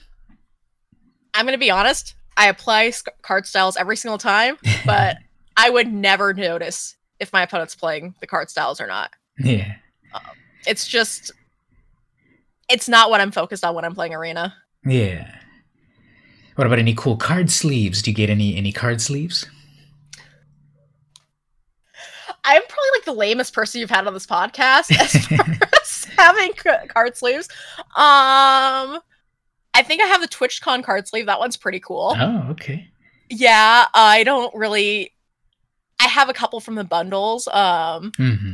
[1.35, 2.15] I'm gonna be honest.
[2.37, 5.17] I apply sc- card styles every single time, but
[5.57, 9.11] I would never notice if my opponent's playing the card styles or not.
[9.39, 9.75] Yeah.
[10.15, 10.23] Um,
[10.67, 11.31] it's just,
[12.69, 14.55] it's not what I'm focused on when I'm playing Arena.
[14.85, 15.35] Yeah.
[16.57, 18.03] What about any cool card sleeves?
[18.03, 19.47] Do you get any any card sleeves?
[22.45, 25.47] I'm probably like the lamest person you've had on this podcast as far
[25.81, 26.53] as having
[26.89, 27.49] card sleeves.
[27.79, 28.99] Um,
[29.75, 31.27] I think I have the TwitchCon card sleeve.
[31.27, 32.15] That one's pretty cool.
[32.19, 32.89] Oh, okay.
[33.31, 35.13] Yeah, I don't really.
[36.01, 37.47] I have a couple from the bundles.
[37.49, 38.53] Um, mm-hmm.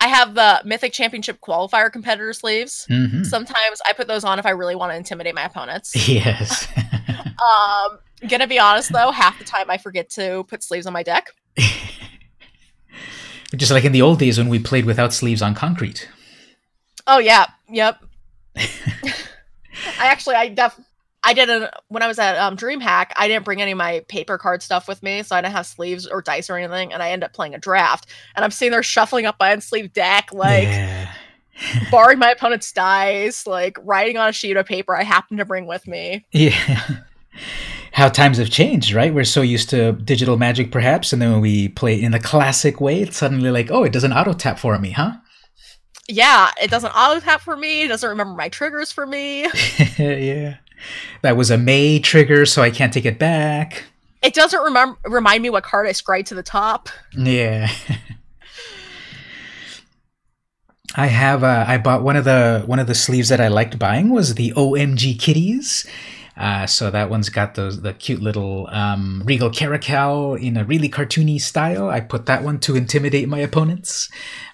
[0.00, 2.86] I have the Mythic Championship qualifier competitor sleeves.
[2.88, 3.26] Mhm.
[3.26, 5.92] Sometimes I put those on if I really want to intimidate my opponents.
[6.08, 6.66] Yes.
[7.40, 7.98] Um,
[8.28, 11.30] gonna be honest though, half the time I forget to put sleeves on my deck.
[13.56, 16.08] Just like in the old days when we played without sleeves on concrete.
[17.06, 18.02] Oh yeah, yep.
[18.56, 20.78] I actually I def
[21.22, 23.10] I didn't when I was at um, DreamHack.
[23.16, 25.66] I didn't bring any of my paper card stuff with me, so I didn't have
[25.66, 26.92] sleeves or dice or anything.
[26.92, 29.92] And I end up playing a draft, and I'm sitting there shuffling up my unsleeved
[29.92, 31.12] deck, like yeah.
[31.90, 35.66] borrowing my opponent's dice, like writing on a sheet of paper I happen to bring
[35.66, 36.24] with me.
[36.32, 37.02] Yeah.
[37.92, 39.12] How times have changed, right?
[39.12, 42.80] We're so used to digital magic, perhaps, and then when we play in the classic
[42.80, 45.12] way, it's suddenly like, oh, it doesn't auto tap for me, huh?
[46.08, 47.82] Yeah, it doesn't auto tap for me.
[47.82, 49.42] It doesn't remember my triggers for me.
[49.98, 50.56] yeah.
[51.22, 53.84] That was a May trigger, so I can't take it back.
[54.22, 56.88] It doesn't remember remind me what card I scried to the top.
[57.16, 57.70] Yeah.
[60.96, 63.78] I have uh, I bought one of the one of the sleeves that I liked
[63.78, 65.86] buying was the OMG kitties.
[66.40, 70.88] Uh, so that one's got those the cute little um, regal caracal in a really
[70.88, 71.90] cartoony style.
[71.90, 74.08] I put that one to intimidate my opponents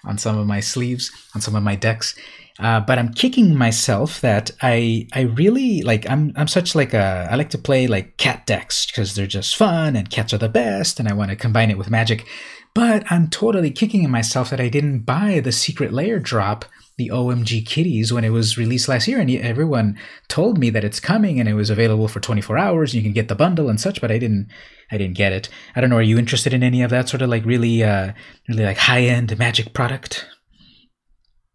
[0.04, 2.16] on some of my sleeves on some of my decks.
[2.58, 7.28] Uh, but I'm kicking myself that I I really like I'm I'm such like a
[7.30, 10.48] I like to play like cat decks because they're just fun and cats are the
[10.48, 12.26] best and I want to combine it with magic.
[12.74, 16.64] But I'm totally kicking myself that I didn't buy the Secret Lair drop,
[16.98, 20.98] the OMG kitties, when it was released last year, and everyone told me that it's
[20.98, 22.92] coming and it was available for 24 hours.
[22.92, 24.48] And you can get the bundle and such, but I didn't.
[24.90, 25.48] I didn't get it.
[25.74, 25.96] I don't know.
[25.96, 28.12] Are you interested in any of that sort of like really, uh,
[28.48, 30.26] really like high end magic product?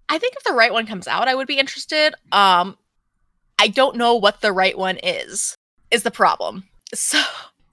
[0.10, 2.14] I think if the right one comes out, I would be interested.
[2.34, 2.78] Um,
[3.58, 5.56] I don't know what the right one is.
[5.90, 6.66] Is the problem?
[6.94, 7.22] So,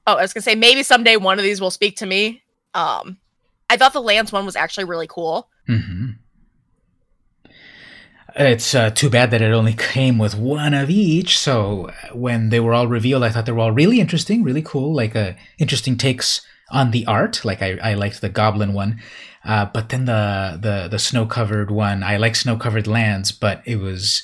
[0.07, 2.41] oh, I was gonna say maybe someday one of these will speak to me.
[2.73, 3.19] Um,
[3.69, 5.49] I thought the Lance one was actually really cool.
[5.69, 6.11] Mm-hmm.
[8.39, 11.37] It's uh, too bad that it only came with one of each.
[11.37, 14.95] So when they were all revealed, I thought they were all really interesting, really cool,
[14.95, 17.45] like uh, interesting takes on the art.
[17.45, 19.01] Like I, I liked the Goblin one,
[19.45, 22.05] uh, but then the the the snow covered one.
[22.05, 24.23] I like snow covered lands, but it was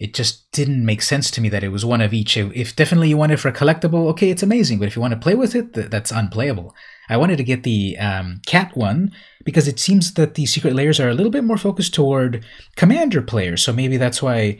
[0.00, 2.36] it just didn't make sense to me that it was one of each.
[2.36, 4.80] If definitely you want it for a collectible, okay, it's amazing.
[4.80, 6.74] But if you want to play with it, th- that's unplayable.
[7.12, 9.12] I wanted to get the um, cat one
[9.44, 12.44] because it seems that the Secret Lairs are a little bit more focused toward
[12.76, 13.62] commander players.
[13.62, 14.58] So maybe that's why.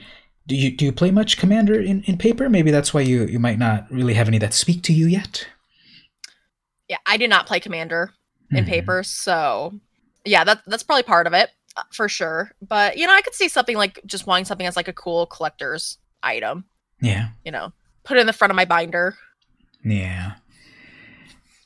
[0.48, 2.50] Do you do you play much commander in, in paper?
[2.50, 5.46] Maybe that's why you, you might not really have any that speak to you yet.
[6.88, 8.12] Yeah, I do not play commander
[8.50, 8.68] in Mhm.
[8.68, 9.72] paper, so
[10.24, 12.50] yeah, that that's probably part of it uh, for sure.
[12.60, 15.26] But you know, I could see something like just wanting something as like a cool
[15.26, 16.64] collector's item.
[17.00, 17.28] Yeah.
[17.44, 19.16] You know, put it in the front of my binder.
[19.84, 20.32] Yeah.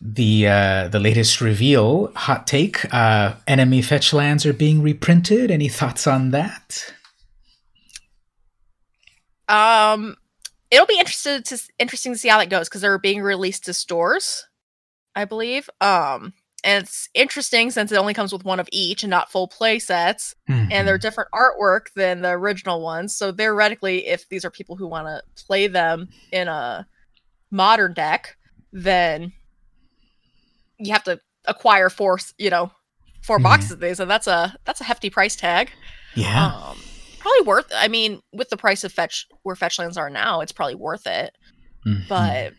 [0.00, 5.50] The uh, the latest reveal, hot take, uh, enemy fetch lands are being reprinted.
[5.50, 6.92] Any thoughts on that?
[9.48, 10.16] Um,
[10.70, 13.72] it'll be interested to interesting to see how that goes because they're being released to
[13.72, 14.46] stores,
[15.14, 15.70] I believe.
[15.80, 19.46] Um, and it's interesting since it only comes with one of each and not full
[19.48, 20.86] play sets, and Mm-hmm.
[20.86, 23.16] they're different artwork than the original ones.
[23.16, 26.86] So theoretically, if these are people who want to play them in a
[27.50, 28.36] modern deck,
[28.72, 29.32] then
[30.78, 32.70] you have to acquire four, you know,
[33.22, 33.42] four Yeah.
[33.44, 35.70] boxes of these, and that's a that's a hefty price tag.
[36.14, 36.46] yeah.
[36.46, 36.78] Um,
[37.18, 37.66] probably worth.
[37.74, 41.06] I mean, with the price of fetch where fetch lands are now, it's probably worth
[41.06, 41.34] it.
[41.86, 42.08] Mhm.
[42.08, 42.52] But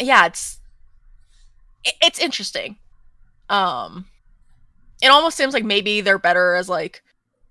[0.00, 0.58] yeah, it's
[1.84, 2.76] it, it's interesting.
[3.48, 4.06] Um,
[5.02, 7.02] it almost seems like maybe they're better as like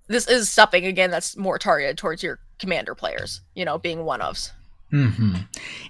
[0.07, 3.41] this is something again that's more targeted towards your commander players.
[3.55, 4.51] You know, being one ofs.
[4.95, 5.35] Hmm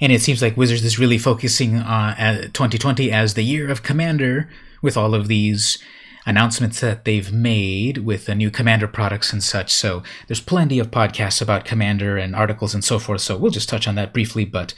[0.02, 3.84] And it seems like Wizards is really focusing on uh, 2020 as the year of
[3.84, 4.50] Commander
[4.82, 5.78] with all of these
[6.26, 9.72] announcements that they've made with the new Commander products and such.
[9.72, 13.22] So there's plenty of podcasts about Commander and articles and so forth.
[13.22, 14.44] So we'll just touch on that briefly.
[14.44, 14.74] But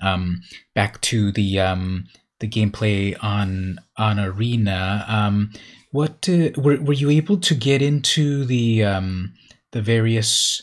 [0.00, 0.42] um,
[0.74, 2.06] back to the um,
[2.38, 5.04] the gameplay on on Arena.
[5.08, 5.52] Um,
[5.90, 9.34] what uh, were were you able to get into the um,
[9.72, 10.62] the various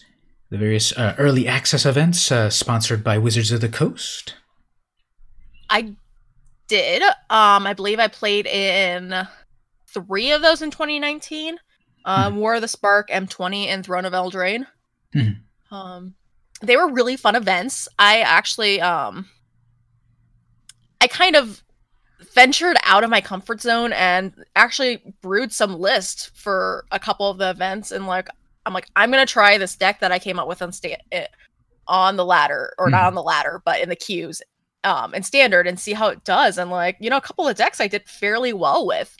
[0.53, 4.35] the various uh, early access events uh, sponsored by Wizards of the Coast?
[5.67, 5.95] I
[6.67, 7.01] did.
[7.01, 9.27] Um, I believe I played in
[9.87, 11.57] three of those in 2019.
[12.05, 14.67] Um, War of the Spark, M20, and Throne of Eldraine.
[15.15, 15.39] Mhm.
[15.71, 16.13] Um,
[16.61, 17.87] they were really fun events.
[17.97, 19.27] I actually, um,
[21.01, 21.63] I kind of
[22.35, 27.39] ventured out of my comfort zone and actually brewed some lists for a couple of
[27.39, 27.91] the events.
[27.91, 28.29] And like,
[28.65, 31.27] I'm like, I'm gonna try this deck that I came up with on sta- eh,
[31.87, 33.07] on the ladder, or not Mhm.
[33.07, 34.41] on the ladder, but in the queues
[34.85, 37.55] um and standard and see how it does and like you know a couple of
[37.55, 39.15] decks i did fairly well with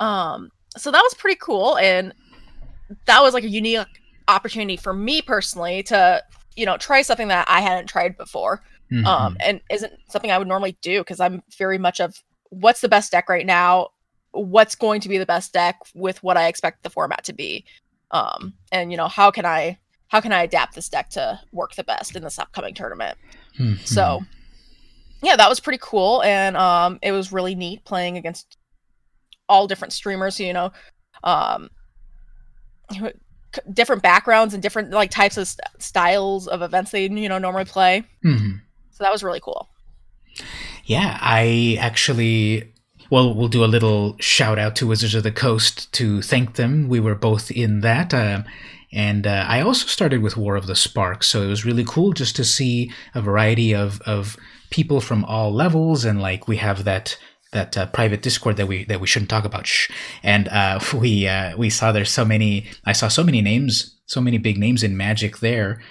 [0.00, 2.14] um so that was pretty cool and
[3.04, 3.86] that was like a unique
[4.28, 6.22] opportunity for me personally to
[6.56, 8.62] you know try something that I hadn't tried before.
[8.90, 9.04] Mhm.
[9.04, 12.14] um and isn't something i would normally do because i'm very much of
[12.48, 13.88] what's the best deck right now
[14.30, 17.66] what's going to be the best deck with what i expect the format to be
[18.12, 21.74] um and you know how can i how can i adapt this deck to work
[21.74, 23.16] the best in this upcoming tournament
[23.58, 23.86] Mhm.
[23.86, 24.20] so
[25.22, 28.56] yeah that was pretty cool and um it was really neat playing against
[29.48, 30.72] all different streamers you know
[31.24, 31.70] um
[33.72, 37.64] different backgrounds and different like types of st- styles of events they you know normally
[37.64, 38.60] play Mhm.
[38.90, 39.68] so that was really cool
[40.84, 42.72] Yeah, I actually.
[43.12, 46.88] Well, we'll do a little shout out to Wizards of the Coast to thank them.
[46.88, 48.14] We were both in that.
[48.14, 48.46] Um,
[48.90, 52.14] and uh, I also started with War of the Spark, so it was really cool
[52.14, 54.38] just to see a variety of, of
[54.70, 56.06] people from all levels.
[56.06, 57.18] And like we have that
[57.52, 59.66] that uh, private Discord that we that we shouldn't talk about.
[59.66, 59.90] Shh.
[60.22, 62.64] And uh, we uh, we saw there's so many.
[62.86, 65.82] I saw so many names, so many big names in Magic there,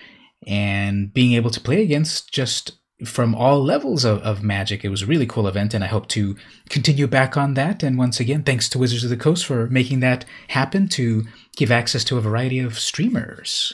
[0.48, 4.84] and being able to play against just from all levels of, of magic.
[4.84, 6.36] It was a really cool event, and I hope to
[6.70, 7.84] continue back on that.
[7.84, 11.72] And once again, thanks to Wizards of the Coast for making that happen to give
[11.72, 13.74] access to a variety of streamers.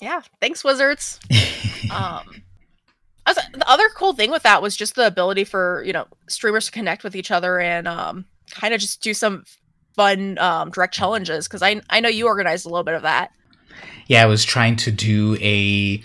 [0.00, 1.20] yeah thanks wizards
[1.90, 2.42] um
[3.26, 6.66] was, the other cool thing with that was just the ability for you know streamers
[6.66, 9.44] to connect with each other and um kind of just do some
[9.94, 13.30] fun um direct challenges because i i know you organized a little bit of that
[14.06, 16.02] yeah, I was trying to do a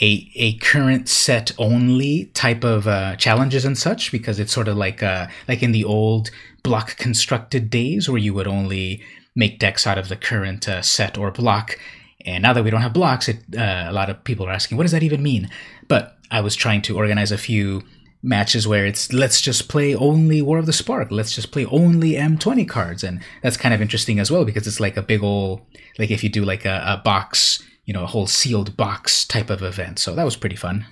[0.00, 4.76] a a current set only type of uh, challenges and such because it's sort of
[4.76, 6.30] like uh, like in the old
[6.62, 9.02] block constructed days where you would only
[9.34, 11.78] make decks out of the current uh, set or block.
[12.24, 14.76] And now that we don't have blocks, it, uh, a lot of people are asking,
[14.76, 15.48] what does that even mean?
[15.86, 17.82] But I was trying to organize a few
[18.22, 22.12] matches where it's let's just play only War of the Spark, let's just play only
[22.12, 25.60] M20 cards, and that's kind of interesting as well because it's like a big old
[25.98, 29.48] like if you do like a, a box, you know, a whole sealed box type
[29.48, 29.98] of event.
[29.98, 30.84] So that was pretty fun.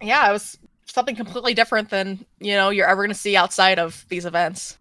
[0.00, 3.78] yeah it was something completely different than you know you're ever going to see outside
[3.78, 4.78] of these events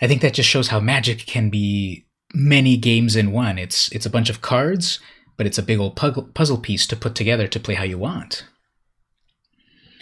[0.00, 3.56] I think that just shows how Magic can be many games in one.
[3.56, 4.98] It's it's a bunch of cards,
[5.36, 8.44] but it's a big old puzzle piece to put together to play how you want.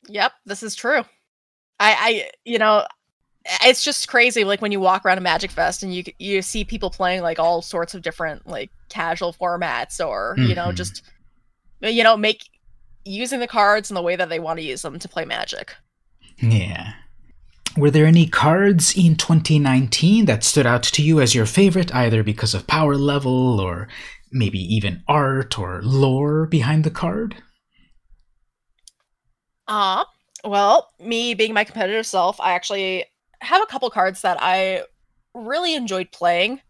[0.08, 1.02] Yep, this is true.
[1.78, 2.86] I, I, you know,
[3.62, 4.42] it's just crazy.
[4.44, 7.38] Like when you walk around a Magic Fest and you you see people playing like
[7.38, 10.76] all sorts of different like casual formats, or you know, Mhm.
[10.76, 11.02] just
[11.80, 12.44] you know, make
[13.04, 15.74] using the cards in the way that they want to use them to play Magic.
[16.42, 16.92] Yeah.
[17.76, 22.22] Were there any cards in 2019 that stood out to you as your favorite, either
[22.22, 23.88] because of power level or
[24.30, 27.36] maybe even art or lore behind the card?
[29.68, 30.04] Uh,
[30.44, 33.04] well, me being my competitive self, I actually
[33.40, 34.82] have a couple cards that I
[35.34, 36.60] really enjoyed playing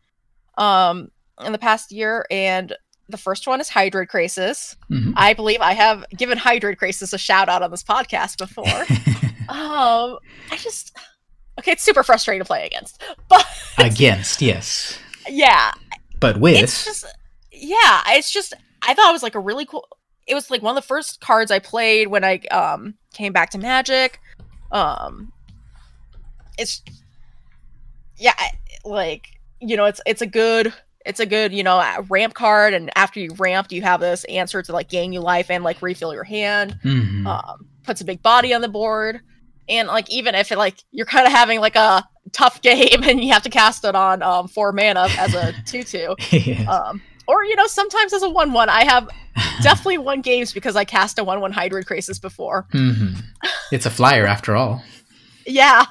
[0.59, 1.11] um
[1.44, 2.74] in the past year and
[3.09, 4.76] the first one is Hydroid Krasis.
[4.90, 5.12] Mhm.
[5.16, 8.64] I believe I have given Hydroid Krasis a shout out on this podcast before.
[9.48, 10.18] um
[10.50, 10.96] I just
[11.59, 13.03] Okay, it's super frustrating to play against.
[13.29, 13.44] But
[13.79, 14.98] Against, yes.
[15.29, 15.72] yeah,
[16.20, 16.57] But with.
[16.57, 17.05] it's just
[17.53, 19.87] yeah it's just i thought it was like a really cool
[20.26, 23.50] it was like one of the first cards i played when i um came back
[23.50, 24.18] to magic
[24.72, 25.31] um
[26.57, 26.81] it's
[28.16, 28.33] yeah
[28.85, 29.26] like
[29.61, 30.72] you know it's it's a good
[31.06, 34.62] it's a good you know ramp card and after you ramped you have this answer
[34.62, 37.26] to like gain you life and like refill your hand Mhm.
[37.26, 39.20] um puts a big body on the board
[39.68, 43.22] and like even if it like you're kind of having like a tough game and
[43.24, 46.68] you have to cast it on um four mana as a two two Yes.
[46.68, 49.08] um, or you know, sometimes as a one-one, I have
[49.62, 52.66] definitely won games because I cast a one-one Hydroid Krasis before.
[52.74, 53.22] Mhm.
[53.70, 54.82] It's a flyer after all.
[55.46, 55.84] Yeah,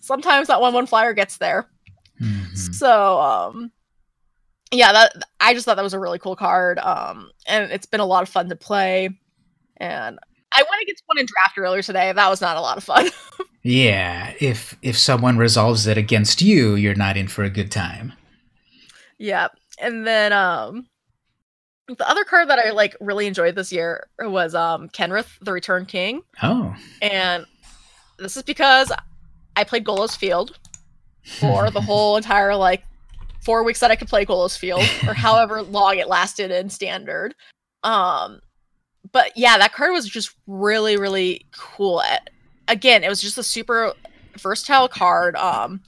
[0.00, 1.66] sometimes that one-one flyer gets there.
[2.20, 2.74] Mhm.
[2.74, 3.72] So, um,
[4.72, 6.78] yeah, that I just thought that was a really cool card.
[6.78, 9.08] Um, and it's been a lot of fun to play.
[9.76, 10.18] And
[10.52, 12.12] I went against one in draft earlier today.
[12.12, 13.08] That was not a lot of fun.
[13.66, 18.12] Yeah, if if someone resolves it against you, you're not in for a good time.
[19.18, 19.48] yeah,
[19.80, 20.86] and then um.
[21.86, 25.88] The other card that I like really enjoyed this year was um Kenrith, the Returned
[25.88, 26.20] King.
[26.42, 26.74] Oh.
[27.00, 27.46] And
[28.18, 28.92] this is because
[29.56, 30.58] I played Golos Field
[31.40, 32.84] for the whole entire like
[33.44, 37.34] four weeks that I could play Golos Field, or however long it lasted in standard.
[37.82, 38.40] Um,
[39.12, 42.02] but yeah, that card was just really, really cool.
[42.68, 43.92] Again, it was just a super
[44.38, 45.36] versatile card.
[45.36, 45.82] Um,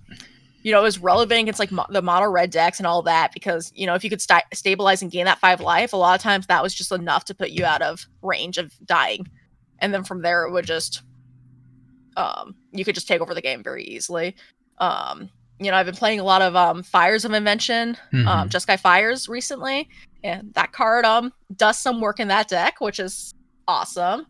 [0.63, 3.33] you know, it was relevant against like mo- the mono red decks and all that
[3.33, 6.17] because you know if you could sti- stabilize and gain that five life, a lot
[6.17, 9.29] of times that was just enough to put you out of range of dying,
[9.79, 11.03] and then from there it would just
[12.17, 14.35] um, you could just take over the game very easily.
[14.79, 17.97] Um, you know, I've been playing a lot of um, Fires of Invention,
[18.29, 19.89] um, Jeskai Fires recently,
[20.23, 23.33] and that card um does some work in that deck, which is
[23.69, 24.27] awesome.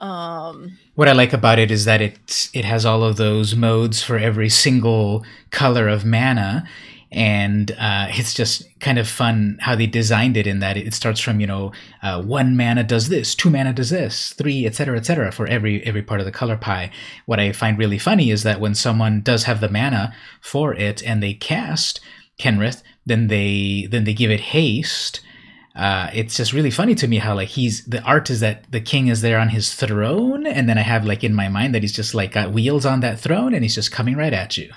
[0.00, 4.02] Um, What I like about it is that it it has all of those modes
[4.02, 6.68] for every single color of mana,
[7.10, 10.46] and uh, it's just kind of fun how they designed it.
[10.46, 13.90] In that it starts from you know uh, one mana does this, two mana does
[13.90, 15.32] this, three, etc., etc.
[15.32, 16.90] for every every part of the color pie.
[17.26, 21.02] What I find really funny is that when someone does have the mana for it
[21.02, 22.00] and they cast
[22.38, 25.20] Kenrith, then they then they give it haste
[25.78, 28.80] uh, it's just really funny to me how like he's the art is that the
[28.80, 31.82] king is there on his throne and then i have like in my mind that
[31.82, 34.70] he's just like got wheels on that throne and he's just coming right at you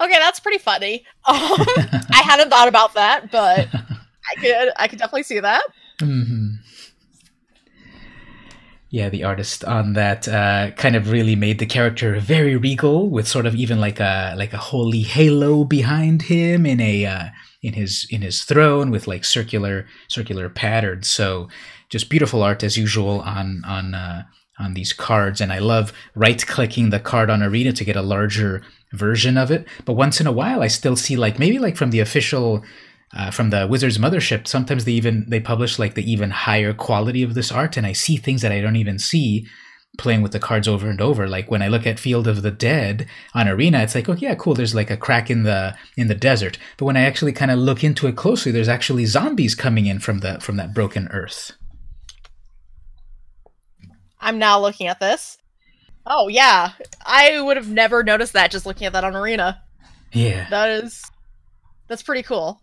[0.00, 1.04] okay, that's pretty funny.
[1.26, 1.36] Um,
[2.12, 5.62] I hadn't thought about that, but I could I could definitely see that.
[6.00, 6.56] hmm
[8.90, 13.26] yeah the artist on that uh, kind of really made the character very regal with
[13.26, 17.24] sort of even like a like a holy halo behind him in a uh,
[17.62, 21.48] in his in his throne with like circular circular patterns so
[21.88, 24.22] just beautiful art as usual on on uh,
[24.60, 28.02] on these cards and i love right clicking the card on arena to get a
[28.02, 28.62] larger
[28.94, 29.66] version of it.
[29.84, 32.62] But once in a while i still see like maybe like from the official
[33.16, 37.22] uh, from the wizards mothership sometimes they even they publish like the even higher quality
[37.22, 39.46] of this art and i see things that i don't even see
[39.96, 41.28] playing with the cards over and over.
[41.28, 44.34] Like when i look at field of the dead on arena it's like oh yeah
[44.34, 46.58] cool there's like a crack in the in the desert.
[46.76, 50.00] But when i actually kind of look into it closely there's actually zombies coming in
[50.00, 51.52] from the from that broken earth.
[54.20, 55.38] I'm now looking at this.
[56.06, 56.72] Oh yeah,
[57.04, 59.62] I would have never noticed that just looking at that on Arena.
[60.12, 61.10] yeah That is
[61.88, 62.60] that's pretty cool.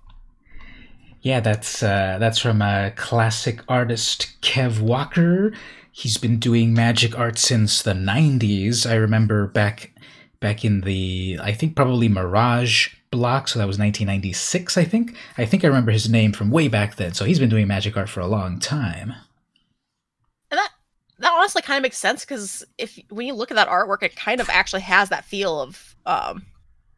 [1.22, 5.54] Yeah, that's uh, that's from a classic artist Kev Walker.
[5.92, 8.90] He's been doing magic art since the '90s.
[8.90, 9.92] I remember back
[10.40, 14.78] back in the I think probably Mirage block, so that was 1996.
[14.78, 17.14] I think I think I remember his name from way back then.
[17.14, 19.14] So he's been doing magic art for a long time.
[21.22, 24.16] That honestly kind of makes sense because if when you look at that artwork, it
[24.16, 26.46] kind of actually has that feel of um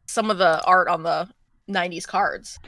[0.06, 1.28] some of the art on the
[1.68, 2.58] '90s cards.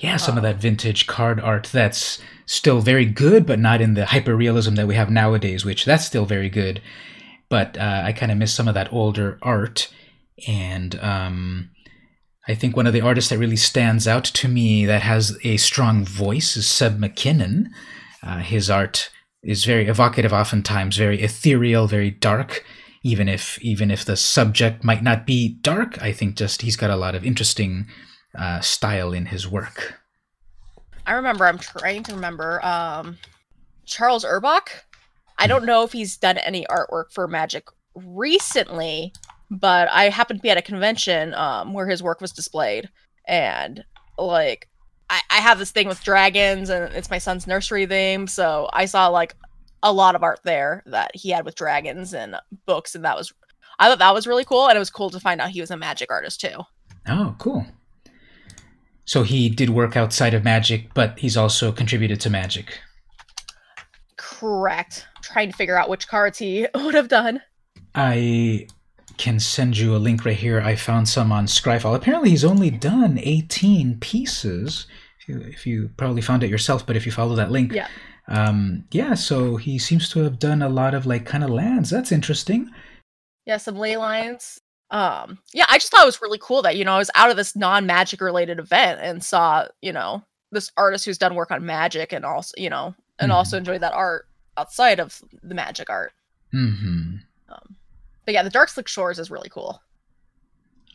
[0.00, 0.48] Yeah, some of Oh.
[0.48, 4.94] that vintage card art that's still very good, but not in the hyperrealism that we
[4.94, 6.80] have nowadays, which that's still very good.
[7.50, 9.92] But uh, I kind of miss some of that older art.
[10.48, 11.70] And um,
[12.48, 15.58] I think one of the artists that really stands out to me that has a
[15.58, 17.68] strong voice is Seb McKinnon.
[18.22, 19.10] Uh, his art
[19.44, 22.64] is very evocative, oftentimes very ethereal, very dark.
[23.02, 26.90] Even if even if the subject might not be dark, I think just he's got
[26.90, 27.86] a lot of interesting
[28.36, 30.00] uh, style in his work.
[31.06, 31.46] I remember.
[31.46, 32.64] I'm trying to remember.
[32.64, 33.18] Um,
[33.84, 34.68] Charles Urbach.
[35.36, 39.12] I don't know if he's done any artwork for Magic recently,
[39.50, 42.88] but I happened to be at a convention um, where his work was displayed,
[43.26, 43.84] and
[44.16, 44.68] like
[45.10, 48.86] I, I have this thing with dragons, and it's my son's nursery theme, so I
[48.86, 49.36] saw like
[49.82, 52.36] a lot of art there that he had with dragons and
[52.66, 53.32] books, and that was
[53.78, 55.70] I thought that was really cool, and it was cool to find out he was
[55.70, 56.62] a magic artist too.
[57.06, 57.66] Oh, cool.
[59.04, 62.80] So he did work outside of Magic, but he's also contributed to Magic.
[64.16, 65.06] Correct.
[65.22, 67.42] trying to figure out which cards he would have done.
[67.94, 68.66] I
[69.18, 70.60] can send you a link right here.
[70.60, 71.94] I found some on Scryfall.
[71.94, 74.86] Apparently, he's only done 18 pieces.
[75.20, 77.88] If you, if you probably found it yourself, but if you follow that link, Yeah.
[78.28, 79.14] um, yeah.
[79.14, 81.90] So he seems to have done a lot of like kind of lands.
[81.90, 82.70] That's interesting.
[83.46, 84.60] Yeah, some ley lines.
[84.90, 87.30] Um, yeah, I just thought it was really cool that, you know, I was out
[87.30, 91.64] of this non-magic related event and saw, you know, this artist who's done work on
[91.66, 93.34] magic and also, you know, and Mhm.
[93.34, 96.12] also enjoyed that art outside of the magic art.
[96.52, 97.16] Hmm.
[98.24, 99.82] But yeah, the Darkslick Shores is really cool.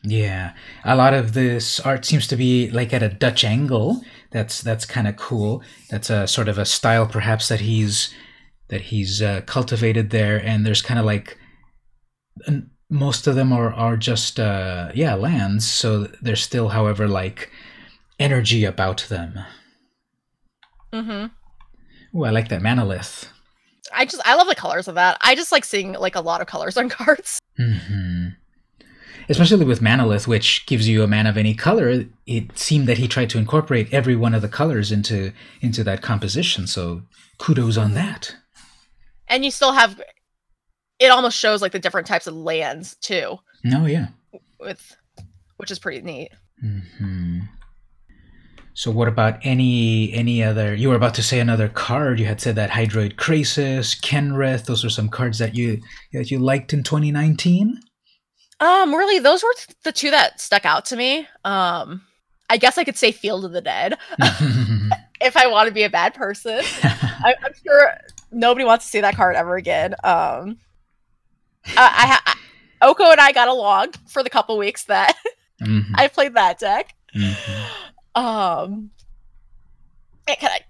[0.02, 0.54] Yeah,
[0.84, 4.02] a lot of this art seems to be like at a Dutch angle.
[4.30, 5.62] That's that's kind of cool.
[5.90, 8.14] That's a sort of a style, perhaps that he's
[8.68, 10.38] that he's uh, cultivated there.
[10.42, 11.36] And there's kind of like
[12.46, 15.68] and most of them are are just uh, yeah lands.
[15.68, 17.50] So there's still, however, like
[18.18, 19.38] energy about them.
[20.92, 21.26] Mm hmm
[22.12, 23.28] Oh, I like that Manalith.
[23.94, 25.18] I just I love the colors of that.
[25.20, 27.38] I just like seeing like a lot of colors on cards.
[27.56, 28.28] hmm
[29.28, 33.06] Especially with Manalith, which gives you a man of any color, it seemed that he
[33.06, 36.66] tried to incorporate every one of the colors into into that composition.
[36.66, 37.02] So
[37.38, 38.34] kudos on that.
[39.28, 40.00] And you still have
[40.98, 43.38] it almost shows like the different types of lands too,
[43.72, 44.08] Oh yeah.
[44.58, 44.96] with
[45.58, 46.30] which is pretty neat.
[46.60, 47.40] hmm
[48.80, 50.74] So what about any any other?
[50.74, 52.18] You were about to say another card.
[52.18, 54.64] You had said that Hydroid Krasis, Kenrith.
[54.64, 55.82] Those are some cards that you
[56.14, 57.78] that you liked in 2019.
[58.58, 59.54] Um, really, those were
[59.84, 61.28] the two that stuck out to me.
[61.44, 62.00] Um,
[62.48, 63.98] I guess I could say Field of the Dead
[65.20, 66.62] if I want to be a bad person.
[66.82, 67.92] I, am sure
[68.32, 69.94] nobody wants to see that card ever again.
[70.04, 70.56] Um,
[71.66, 72.36] I, I, I
[72.80, 75.14] Oko and I got along for the couple weeks that
[75.62, 75.92] mm-hmm.
[75.98, 76.94] I played that deck.
[77.14, 77.79] Mm-hmm.
[78.14, 78.90] Um,
[80.26, 80.60] can I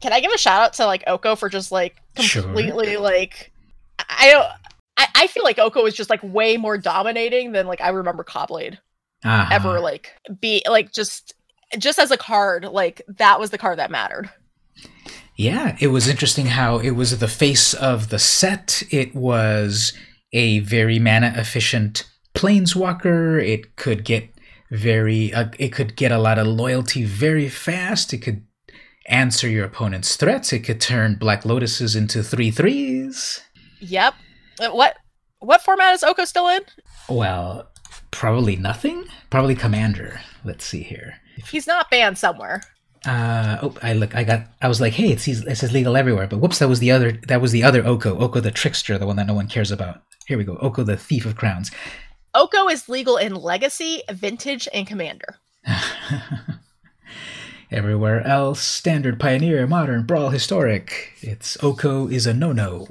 [0.00, 3.00] can I give a shout out to like Oko for just like completely sure.
[3.00, 3.52] like
[3.98, 4.46] I don't
[4.96, 8.24] I, I feel like Oko is just like way more dominating than like I remember
[8.24, 8.78] Caw-Blade
[9.24, 9.48] uh-huh.
[9.50, 11.34] ever like be like just
[11.78, 14.30] just as a card like that was the card that mattered.
[15.36, 18.82] Yeah, it was interesting how it was the face of the set.
[18.90, 19.92] It was
[20.32, 23.40] a very mana efficient planeswalker.
[23.44, 24.28] It could get
[24.70, 28.12] very uh, it could get a lot of loyalty very fast.
[28.12, 28.44] It could
[29.06, 30.52] answer your opponent's threats.
[30.52, 33.42] It could turn Black Lotuses into three threes.
[33.80, 34.14] Yep.
[34.60, 34.96] Uh, what
[35.40, 36.60] what format is Oko still in?
[37.08, 37.70] Well,
[38.10, 39.04] probably nothing.
[39.30, 40.20] Probably Commander.
[40.44, 41.14] Let's see here.
[41.50, 42.62] He's not banned somewhere.
[43.06, 44.16] Uh oh, I look.
[44.16, 44.46] I got.
[44.60, 46.26] I was like, hey, it's it says legal everywhere.
[46.26, 47.12] But whoops, that was the other.
[47.28, 48.18] That was the other Oko.
[48.18, 50.02] Oko the trickster, the one that no one cares about.
[50.26, 50.58] Here we go.
[50.60, 51.70] Oko the thief of crowns.
[52.38, 55.38] Oko is legal in Legacy, Vintage, and Commander.
[57.72, 61.14] Everywhere else, Standard, Pioneer, Modern, Brawl, Historic.
[61.20, 62.86] It's Oko is a no-no.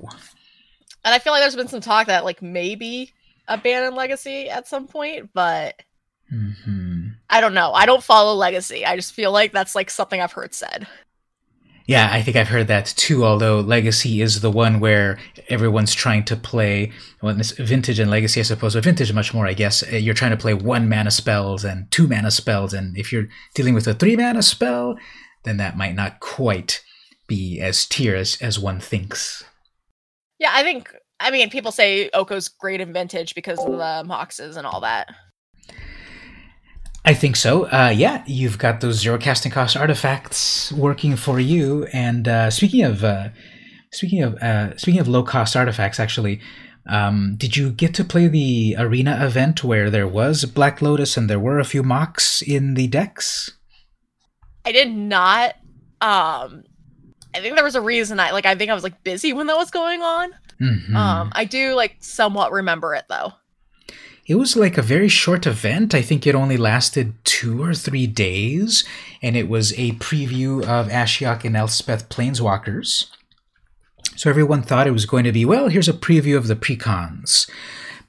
[1.05, 3.13] And I feel like there's been some talk that like maybe
[3.47, 5.81] abandon Legacy at some point, but
[6.29, 7.07] mm-hmm.
[7.29, 7.71] I don't know.
[7.71, 8.85] I don't follow Legacy.
[8.85, 10.87] I just feel like that's like something I've heard said.
[11.87, 13.25] Yeah, I think I've heard that too.
[13.25, 15.17] Although Legacy is the one where
[15.47, 16.91] everyone's trying to play.
[17.21, 19.83] Well, this Vintage and Legacy, I suppose, but Vintage much more, I guess.
[19.83, 23.29] Uh, you're trying to play one mana spells and two mana spells, and if you're
[23.55, 24.97] dealing with a three mana spell,
[25.45, 26.83] then that might not quite
[27.25, 29.45] be as tier as, as one thinks.
[30.39, 30.93] Yeah, I think.
[31.19, 35.07] I mean, people say Oko's great in Vintage because of the Moxes and all that.
[37.07, 37.63] I think so.
[37.67, 41.85] Uh, yeah, you've got those zero casting cost artifacts working for you.
[41.93, 43.29] And uh, speaking of uh,
[43.93, 46.41] speaking of uh, speaking of low cost artifacts, actually,
[46.85, 51.29] um, did you get to play the arena event where there was Black Lotus and
[51.29, 53.51] there were a few Mox in the decks?
[54.65, 55.55] I did not.
[56.01, 56.65] Um,
[57.33, 58.19] I think there was a reason.
[58.19, 58.45] I like.
[58.45, 60.31] I think I was like busy when that was going on.
[60.59, 60.93] Mm-hmm.
[60.93, 63.31] Um, I do like somewhat remember it though.
[64.27, 65.95] It was like a very short event.
[65.95, 68.83] I think it only lasted two or three days,
[69.21, 73.05] and it was a preview of Ashiok and Elspeth Planeswalkers.
[74.17, 77.49] So everyone thought it was going to be, well, here's a preview of the precons,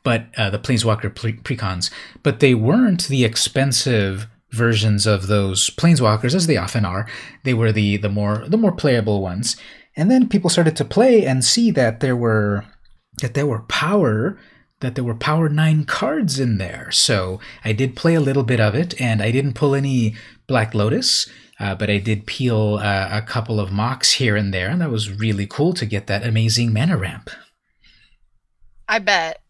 [0.02, 1.90] but uh, the Planeswalker pre- precons,
[2.24, 7.06] but they weren't the expensive versions of those planeswalkers as they often are.
[7.44, 9.56] They were the the more the more playable ones.
[9.94, 12.64] And then people started to play and see that there were
[13.20, 14.38] that there were power
[14.81, 16.91] that there were Power 9 cards in there.
[16.93, 20.14] So I did play a little bit of it, and I didn't pull any
[20.47, 21.29] Black Lotus,
[21.61, 24.91] uh, but I did peel uh, a couple of Mox here and there, and that
[24.91, 27.31] was really cool to get that amazing mana ramp.
[28.89, 29.41] I bet.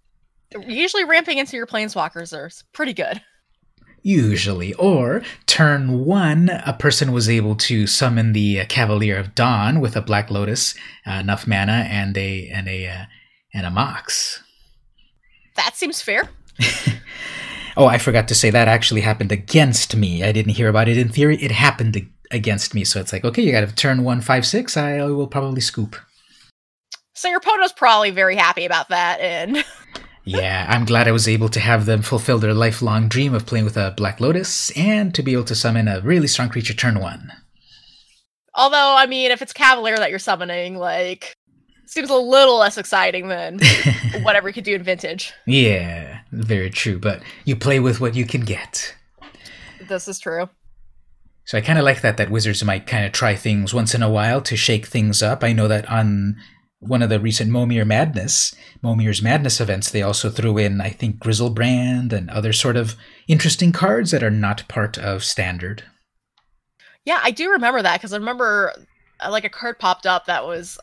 [0.66, 3.20] Usually ramping into your planeswalkers are pretty good.
[4.02, 4.72] Usually.
[4.74, 9.96] Or turn one, a person was able to summon the uh, Cavalier of Dawn with
[9.96, 10.74] a Black Lotus,
[11.06, 13.04] uh, enough mana, and a and a uh,
[13.52, 14.42] and a Mox.
[15.58, 16.28] That seems fair.
[17.76, 20.22] oh, I forgot to say that actually happened against me.
[20.22, 21.36] I didn't hear about it in theory.
[21.42, 22.84] It happened against me.
[22.84, 24.76] So it's like, okay, you got to turn one five six.
[24.76, 25.96] I will probably scoop.
[27.14, 29.64] So your opponent was probably very happy about that, and
[30.24, 33.64] yeah, I'm glad I was able to have them fulfill their lifelong dream of playing
[33.64, 37.00] with a Black Lotus and to be able to summon a really strong creature turn
[37.00, 37.32] one.
[38.54, 41.34] Although, I mean, if it's Cavalier that you're summoning, like
[41.90, 43.60] seems a little less exciting than
[44.22, 45.32] whatever you could do in vintage.
[45.46, 46.98] Yeah, very true.
[46.98, 48.94] But you play with what you can get.
[49.88, 50.48] This is true.
[51.44, 54.02] So I kind of like that that wizards might kind of try things once in
[54.02, 55.42] a while to shake things up.
[55.42, 56.36] I know that on
[56.80, 61.16] one of the recent Momir Madness, Momir's Madness events, they also threw in, I think,
[61.16, 65.84] Griselbrand and other sort of interesting cards that are not part of standard.
[67.04, 68.74] Yeah, I do remember that because I remember
[69.20, 70.78] uh, like a card popped up that was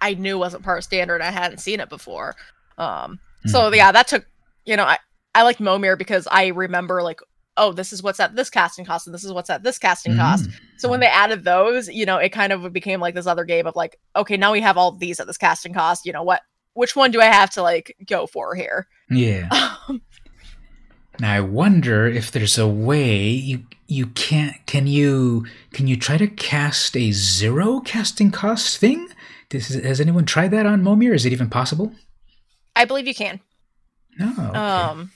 [0.00, 1.22] I knew wasn't part of standard.
[1.22, 2.36] I hadn't seen it before.
[2.78, 3.48] Um, mm-hmm.
[3.50, 4.26] so yeah, that took
[4.64, 4.98] you know I
[5.34, 7.20] I like Momir because I remember like
[7.56, 10.12] oh this is what's at this casting cost and this is what's at this casting
[10.12, 10.20] mm-hmm.
[10.20, 10.48] cost.
[10.78, 13.66] So when they added those, you know, it kind of became like this other game
[13.66, 16.06] of like okay now we have all these at this casting cost.
[16.06, 16.42] You know what?
[16.74, 18.86] Which one do I have to like go for here?
[19.10, 19.48] Yeah.
[21.20, 26.16] now I wonder if there's a way you you can't can you can you try
[26.16, 29.08] to cast a zero casting cost thing?
[29.52, 31.14] Has anyone tried that on Momir?
[31.14, 31.92] Is it even possible?
[32.76, 33.40] I believe you can.
[34.18, 34.32] No.
[34.38, 34.58] Oh, okay.
[34.58, 35.10] Um,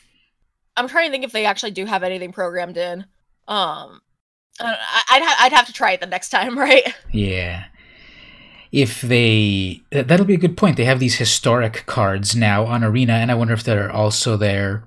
[0.76, 3.00] I'm trying to think if they actually do have anything programmed in.
[3.46, 4.00] Um,
[4.60, 6.94] I, I'd ha- I'd have to try it the next time, right?
[7.12, 7.64] Yeah.
[8.72, 10.76] If they that'll be a good point.
[10.76, 14.84] They have these historic cards now on Arena, and I wonder if they're also there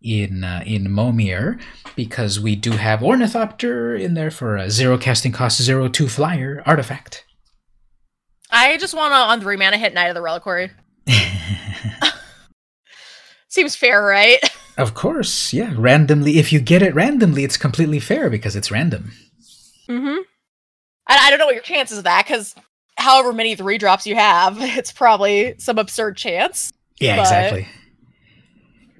[0.00, 1.60] in uh, in Momir
[1.96, 6.62] because we do have Ornithopter in there for a zero casting cost zero two flyer
[6.64, 7.23] artifact.
[8.56, 10.70] I just want to on three mana hit Knight of the Reliquary.
[13.48, 14.38] Seems fair, right?
[14.76, 15.72] Of course, yeah.
[15.76, 19.12] Randomly, if you get it randomly, it's completely fair because it's random.
[19.88, 20.22] Mm-hmm.
[21.06, 22.56] I, I don't know what your chances of that because
[22.96, 26.72] however many three drops you have, it's probably some absurd chance.
[26.98, 27.68] Yeah, But- exactly.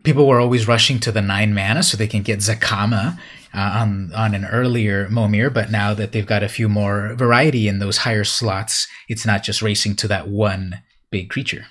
[0.05, 3.19] People were always rushing to the nine mana so they can get Zacama
[3.55, 7.69] uh, on on an earlier Momir, but now that they've got a few more variety
[7.69, 11.67] in those higher slots, it's not just racing to that one big creature.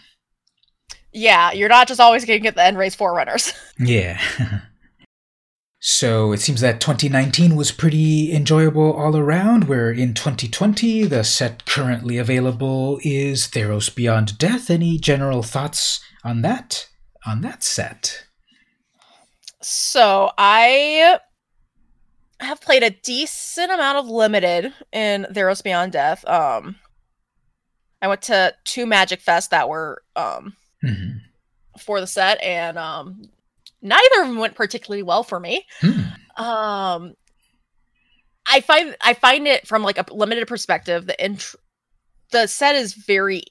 [1.12, 3.54] Yeah, you're not just always going to get the end race forerunners.
[3.80, 4.22] Yeah.
[5.80, 9.66] so it seems that 2019 was pretty enjoyable all around.
[9.66, 14.70] Where in 2020, the set currently available is Theros Beyond Death.
[14.70, 16.88] Any general thoughts on that?
[17.26, 18.26] On that set?
[19.62, 21.20] So I
[22.44, 26.28] have played a decent amount of limited in Theros Beyond Death.
[26.28, 26.76] Um,
[28.02, 31.18] I went to two Magic Fest that were um hmm
[31.80, 33.24] for the set, and um,
[33.82, 35.66] neither of them went particularly well for me.
[35.80, 36.44] Hmm.
[36.44, 37.14] Um,
[38.48, 41.06] I find I find it from like a limited perspective.
[41.06, 41.56] The int-
[42.32, 43.44] the set is very,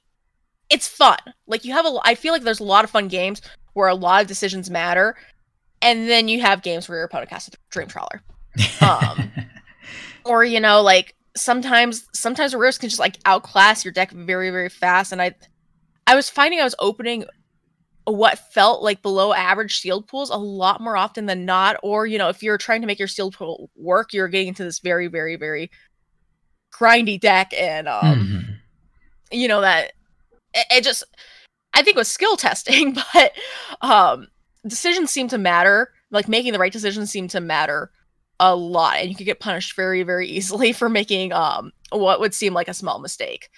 [0.71, 1.19] it's fun.
[1.47, 3.41] Like you have a, I feel like there's a lot of fun games
[3.75, 5.17] where a lot of decisions matter,
[5.81, 8.23] and then you have games where your opponent casts a dream trawler,
[8.81, 9.33] Um,
[10.25, 14.51] or you know like sometimes sometimes a risk can just like outclass your deck very
[14.51, 15.13] very fast.
[15.13, 15.35] And I,
[16.07, 17.25] I was finding I was opening
[18.05, 21.77] what felt like below average sealed pools a lot more often than not.
[21.83, 24.65] Or, you know, if you're trying to make your sealed pool work, you're getting into
[24.65, 25.71] this very, very, very
[26.75, 27.53] grindy deck.
[27.57, 28.59] And, um, Mhm.
[29.31, 29.93] you know, that
[30.55, 31.05] it, it just,
[31.75, 33.33] I think it was skill testing, but
[33.81, 34.29] um,
[34.67, 35.93] decisions seem to matter.
[36.11, 37.91] Like making the right decisions seem to matter
[38.41, 38.97] a lot.
[38.97, 42.69] And you could get punished very, very easily for making um, what would seem like
[42.69, 43.49] a small mistake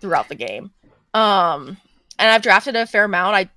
[0.00, 0.72] throughout the game.
[1.14, 1.76] Um,
[2.18, 3.36] and I've drafted a fair amount.
[3.36, 3.48] I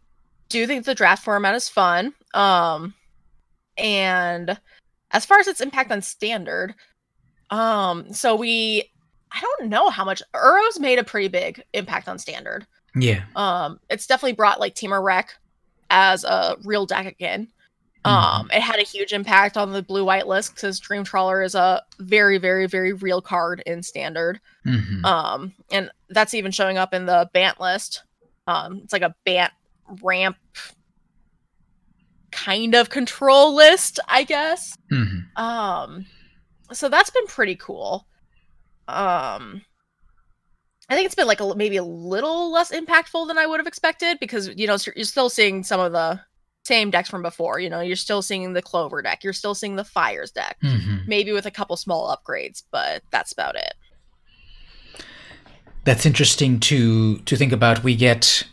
[0.50, 2.14] do think the draft format is fun.
[2.34, 2.94] Um,
[3.78, 4.60] and
[5.12, 6.76] as far as its impact on standard,
[7.50, 8.84] um, so we,
[9.32, 12.66] I don't know how much Uro's made a pretty big impact on standard.
[12.96, 13.24] yeah.
[13.36, 15.30] Um, it's definitely brought like Temur Rec
[15.90, 17.48] as a real deck again.
[18.06, 21.56] Um, it had a huge impact on the blue white list because Dream Trawler is
[21.56, 24.40] a very, very, very real card in standard.
[24.66, 25.04] Mhm.
[25.04, 28.04] Um, and that's even showing up in the Bant list.
[28.48, 29.54] Um, it's like a Bant
[30.04, 30.38] ramp
[32.32, 34.78] kind of control list, I guess.
[34.92, 35.38] Mhm.
[35.38, 36.06] Um,
[36.74, 38.06] so that's been pretty cool.
[38.88, 39.64] Um,
[40.90, 43.68] I think it's been like a, maybe a little less impactful than I would have
[43.68, 46.20] expected because you know you're still seeing some of the
[46.66, 47.60] same decks from before.
[47.60, 51.08] You know, you're still seeing the Clover deck, you're still seeing the Fires deck, Mhm.
[51.08, 53.74] maybe with a couple small upgrades, but that's about it.
[55.84, 57.84] That's interesting to to think about.
[57.84, 58.44] We get,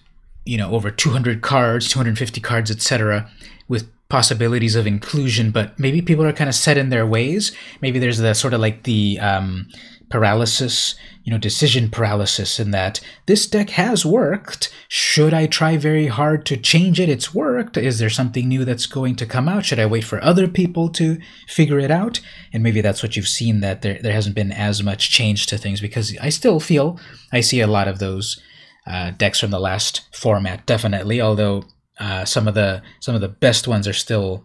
[0.44, 3.30] you know, over 200 cards, 250 cards, etc.,
[3.68, 7.52] with possibilities of inclusion, but maybe people are kind of set in their ways.
[7.80, 9.68] Maybe there's the sort of like the um,
[10.12, 10.94] paralysis,
[11.24, 14.70] you know, decision paralysis in that this deck has worked.
[14.88, 17.08] Should I try very hard to change it?
[17.08, 17.78] It's worked.
[17.78, 19.64] Is there something new that's going to come out?
[19.64, 22.20] Should I wait for other people to figure it out?
[22.52, 25.56] And maybe that's what you've seen that there, there hasn't been as much change to
[25.56, 27.00] things because I still feel
[27.32, 28.38] I see a lot of those
[28.86, 31.22] uh, decks from the last format, definitely.
[31.22, 31.64] Although
[31.98, 34.44] uh, some of the some of the best ones are still,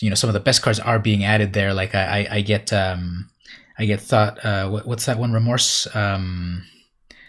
[0.00, 1.72] you know, some of the best cards are being added there.
[1.72, 3.29] Like I, I, I get um,
[3.80, 5.32] I get thought uh, what, what's that one?
[5.32, 5.88] Remorse.
[5.96, 6.62] Um,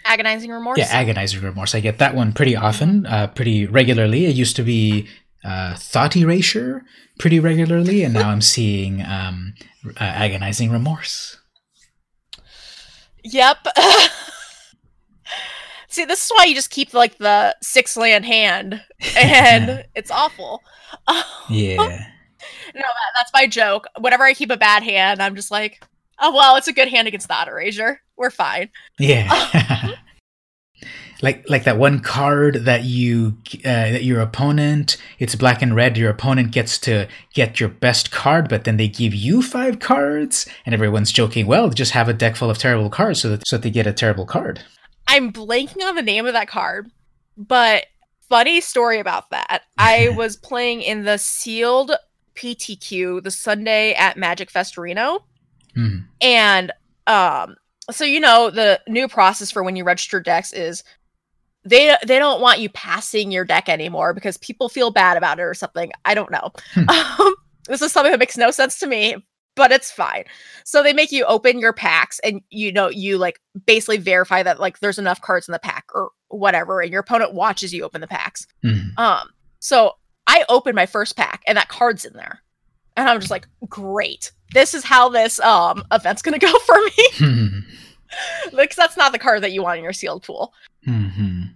[0.03, 0.77] Agonizing remorse.
[0.79, 1.73] yeah, agonizing remorse.
[1.75, 4.25] I get that one pretty often, uh, pretty regularly.
[4.25, 5.07] It used to be
[5.45, 6.83] uh, thought erasure
[7.19, 9.53] pretty regularly, and now I'm seeing um,
[9.85, 11.37] uh, agonizing remorse.
[13.23, 13.67] Yep.
[15.87, 18.81] See, this is why you just keep like the six land hand,
[19.17, 20.61] and it's awful.
[21.49, 23.85] Yeah, no, that, that's my joke.
[23.99, 25.83] Whenever I keep a bad hand, I'm just like,
[26.21, 28.01] oh well, it's a good hand against the erasure.
[28.15, 28.69] We're fine.
[28.99, 29.95] yeah.
[31.21, 35.97] like like that one card that you uh, that your opponent it's black and red.
[35.97, 40.47] Your opponent gets to get your best card, but then they give you five cards,
[40.65, 41.47] and everyone's joking.
[41.47, 43.87] Well, just have a deck full of terrible cards so that so that they get
[43.87, 44.63] a terrible card.
[45.07, 46.89] I'm blanking on the name of that card,
[47.37, 47.85] but
[48.29, 49.63] funny story about that.
[49.77, 51.91] I was playing in the sealed
[52.35, 55.25] PTQ the Sunday at Magic Fest Reno.
[55.75, 56.05] Mhm.
[56.21, 56.71] And
[57.07, 57.55] um
[57.89, 60.83] so you know the new process for when you register decks is
[61.63, 65.43] they they don't want you passing your deck anymore because people feel bad about it
[65.43, 65.91] or something.
[66.05, 66.51] I don't know.
[66.73, 66.85] Hmm.
[67.19, 67.35] Um,
[67.67, 69.15] this is something that makes no sense to me,
[69.55, 70.23] but it's fine.
[70.65, 74.59] So they make you open your packs and you know you like basically verify that
[74.59, 78.01] like there's enough cards in the pack or whatever and your opponent watches you open
[78.01, 78.47] the packs.
[78.63, 78.97] Mhm.
[78.97, 79.93] Um, so
[80.25, 82.41] I opened my first pack and that card's in there.
[83.01, 84.31] And I'm just like, great.
[84.53, 87.61] This is how this um event's gonna go for me.
[88.51, 90.53] Because that's not the card that you want in your sealed pool.
[90.85, 91.53] Mhm.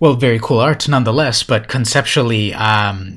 [0.00, 3.16] Well, very cool art nonetheless, but conceptually, um,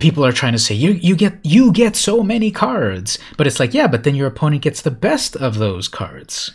[0.00, 3.60] people are trying to say you you get you get so many cards, but it's
[3.60, 6.50] like yeah, but then your opponent gets the best of those cards.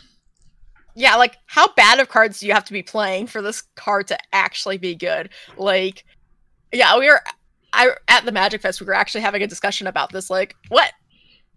[0.95, 4.07] Yeah, like how bad of cards do you have to be playing for this card
[4.07, 5.30] to actually be good?
[5.57, 6.03] Like,
[6.73, 7.21] yeah, we were
[7.74, 8.80] I at the Magic Fest.
[8.80, 10.30] We were actually having a discussion about this.
[10.30, 10.91] Like, what?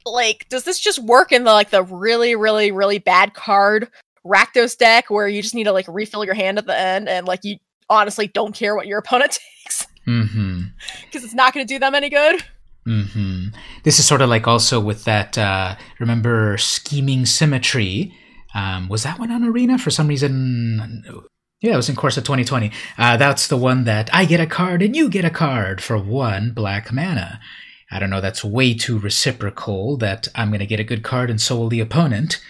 [0.04, 3.88] Like, does this just work in the like the really, really, really bad card
[4.26, 7.26] Rakdos deck where you just need to like refill your hand at the end and
[7.26, 7.56] like you
[7.90, 9.32] honestly don't care what your opponent
[9.64, 10.62] takes Mm-hmm.
[11.04, 12.42] because it's not going to do them any good?
[12.86, 13.48] Mm-hmm.
[13.84, 15.38] This is sort of like also with that.
[15.38, 18.12] Uh, remember scheming symmetry?
[18.54, 21.04] Um, was that one on Arena for some reason?
[21.62, 22.72] Yeah, it was in Core Set 2020.
[22.98, 25.96] Uh, that's the one that I get a card and you get a card for
[25.96, 27.40] one black mana.
[27.88, 28.20] I don't know.
[28.20, 29.96] That's way too reciprocal.
[29.96, 32.42] That I'm going to get a good card and so will the opponent.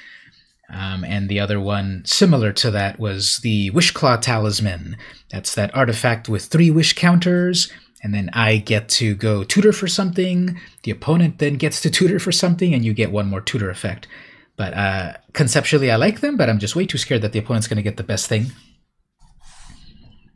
[0.70, 4.96] Um, and the other one, similar to that, was the Wishclaw Talisman.
[5.30, 7.70] That's that artifact with three wish counters,
[8.02, 10.58] and then I get to go tutor for something.
[10.84, 14.08] The opponent then gets to tutor for something, and you get one more tutor effect.
[14.56, 17.68] But uh, conceptually, I like them, but I'm just way too scared that the opponent's
[17.68, 18.46] going to get the best thing.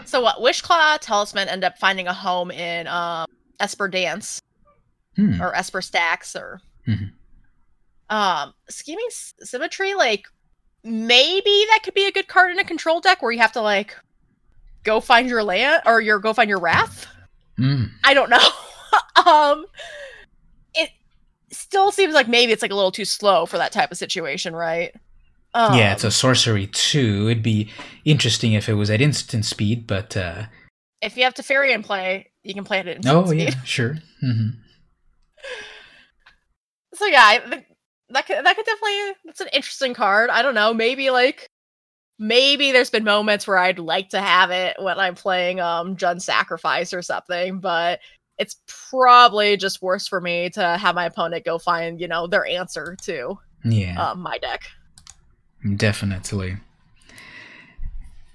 [0.06, 0.38] So what?
[0.38, 3.26] Wishclaw Talisman end up finding a home in um,
[3.60, 4.40] Esper Dance
[5.16, 5.40] Hmm.
[5.40, 7.10] or Esper Stacks or Mhm.
[8.10, 9.94] um scheming symmetry.
[9.94, 10.26] Like
[10.84, 13.62] maybe that could be a good card in a control deck where you have to
[13.62, 13.96] like
[14.84, 17.06] go find your land or your go find your wrath.
[17.58, 17.90] Mm.
[18.04, 18.48] I don't know.
[19.26, 19.64] um,
[20.74, 20.90] it
[21.50, 24.54] still seems like maybe it's like a little too slow for that type of situation,
[24.54, 24.94] right?
[25.56, 27.28] Um, yeah, it's a sorcery too.
[27.30, 27.70] It'd be
[28.04, 30.44] interesting if it was at instant speed, but uh,
[31.00, 33.56] if you have Teferi in play, you can play it at oh instant yeah, speed.
[33.66, 33.96] sure.
[34.20, 34.48] hmm
[36.94, 37.38] So yeah, I
[38.10, 40.28] that could that could definitely that's an interesting card.
[40.30, 41.48] I don't know, maybe like
[42.18, 46.20] maybe there's been moments where I'd like to have it when I'm playing um Jund
[46.20, 48.00] Sacrifice or something, but
[48.38, 48.56] it's
[48.90, 52.94] probably just worse for me to have my opponent go find, you know, their answer
[53.04, 54.10] to Yeah.
[54.10, 54.64] um, my deck.
[55.74, 56.58] Definitely.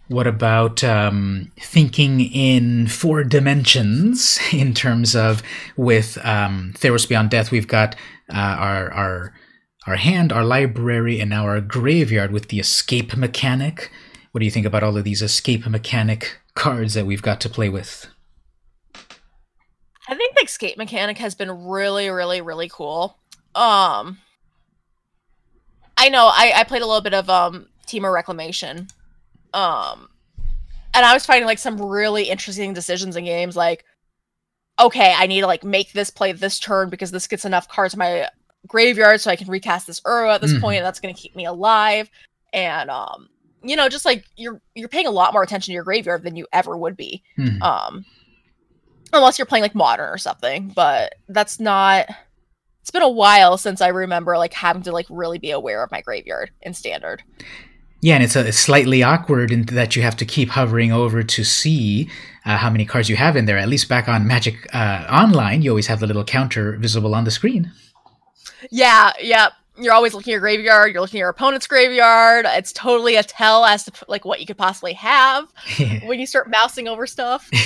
[0.08, 5.42] What about um, thinking in four dimensions in terms of
[5.78, 7.52] with um, Theros Beyond Death?
[7.52, 7.96] We've got
[8.30, 9.34] uh, our our
[9.88, 13.90] our hand, our library, and now our graveyard with the escape mechanic.
[14.32, 17.50] What do you think about all of these escape mechanic cards that we've got to
[17.50, 18.08] play with?
[20.08, 23.18] I think the escape mechanic has been really, really, really cool.
[23.56, 24.18] Um
[26.02, 28.88] I know I, I played a little bit of um Temur Reclamation.
[29.54, 30.10] Um
[30.93, 33.86] and I was finding like some really interesting decisions in games like
[34.80, 37.93] okay, I need to like make this play this turn because this gets enough cards
[37.93, 38.28] in my
[38.68, 40.62] graveyard so I can recast this Uro at this Mhm.
[40.62, 42.10] point and that's gonna keep me alive.
[42.52, 43.30] And um
[43.64, 46.36] you know, just like you're you're paying a lot more attention to your graveyard than
[46.36, 47.62] you ever would be Hmm.
[47.62, 48.06] um
[49.14, 52.08] unless you're playing like modern or something but that's not
[52.82, 55.92] it's been a while since i remember like having to like really be aware of
[55.92, 57.24] my graveyard in standard
[58.04, 61.22] Yeah, and it's, a, it's slightly awkward in that you have to keep hovering over
[61.22, 62.10] to see
[62.48, 63.60] uh, how many cards you have in there.
[63.60, 67.26] At least back on Magic uh, Online, you always have the little counter visible on
[67.26, 67.72] the screen.
[68.72, 72.74] yeah yeah you're always looking at your graveyard you're looking at your opponent's graveyard it's
[72.74, 75.47] totally a tell as to like what you could possibly have
[75.80, 77.49] it when you start mousing over stuff.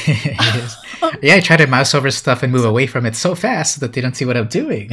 [1.22, 3.94] Yeah, I try to mouse over stuff and move away from it so fast that
[3.94, 4.90] they don't see what I'm doing.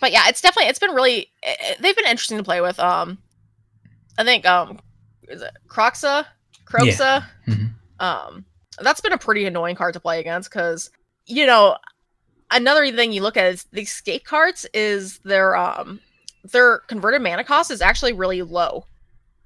[0.00, 3.18] but yeah it's definitely it's been really eh, they've been interesting to play with um
[4.18, 4.78] i think um
[5.28, 6.26] is it Kroxa
[6.66, 7.70] Kroxa Mhm.
[8.00, 8.44] um
[8.80, 10.90] that's been a pretty annoying card to play against because
[11.26, 11.76] you know
[12.50, 16.00] another thing you look at is the escape cards is their um
[16.52, 18.86] their converted mana cost is actually really low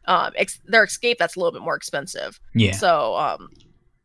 [0.06, 2.72] um ex- their escape that's a little bit more expensive Yeah.
[2.72, 3.48] so um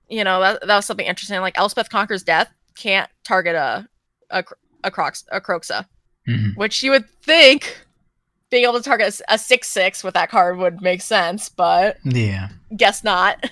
[0.10, 3.88] you know that, that was something interesting like elspeth conquers death can't target a
[4.30, 4.44] a,
[4.84, 5.86] a crox a Kroxa
[6.28, 6.56] Mhm.
[6.56, 7.86] which you would think
[8.50, 12.50] being able to target a six six with that card would make sense, but Yeah.
[12.78, 13.50] guess not.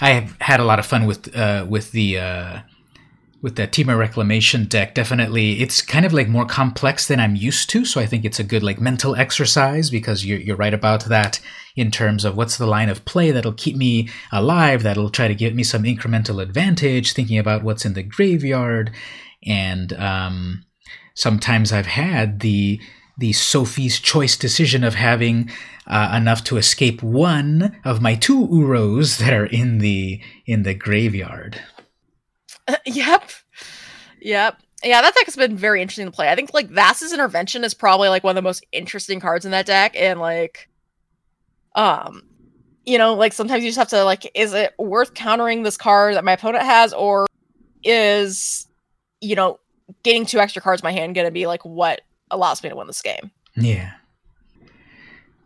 [0.00, 2.58] I have had a lot of fun with uh, with the uh,
[3.46, 7.70] with the Temur Reclamation deck, definitely it's kind of like more complex than I'm used
[7.70, 7.84] to.
[7.84, 11.38] So I think it's a good like mental exercise because you're you're right about that
[11.76, 15.34] in terms of what's the line of play that'll keep me alive, that'll try to
[15.36, 18.90] give me some incremental advantage, thinking about what's in the graveyard,
[19.46, 20.64] and um,
[21.14, 22.80] sometimes I've had the
[23.16, 25.52] the Sophie's choice decision of having
[25.86, 30.74] uh, enough to escape one of my two Uros that are in the in the
[30.74, 31.60] graveyard.
[32.86, 33.30] yep.
[34.20, 34.60] Yep.
[34.84, 36.28] Yeah, that deck has been very interesting to play.
[36.28, 39.50] I think like Thassa's Intervention is probably like one of the most interesting cards in
[39.52, 40.68] that deck, and like,
[41.74, 42.22] um,
[42.84, 46.14] you know, like sometimes you just have to like, is it worth countering this card
[46.14, 47.26] that my opponent has, or
[47.84, 48.66] is,
[49.20, 49.58] you know,
[50.02, 52.76] getting two extra cards in my hand going to be like what allows me to
[52.76, 53.30] win this game?
[53.56, 53.92] Yeah.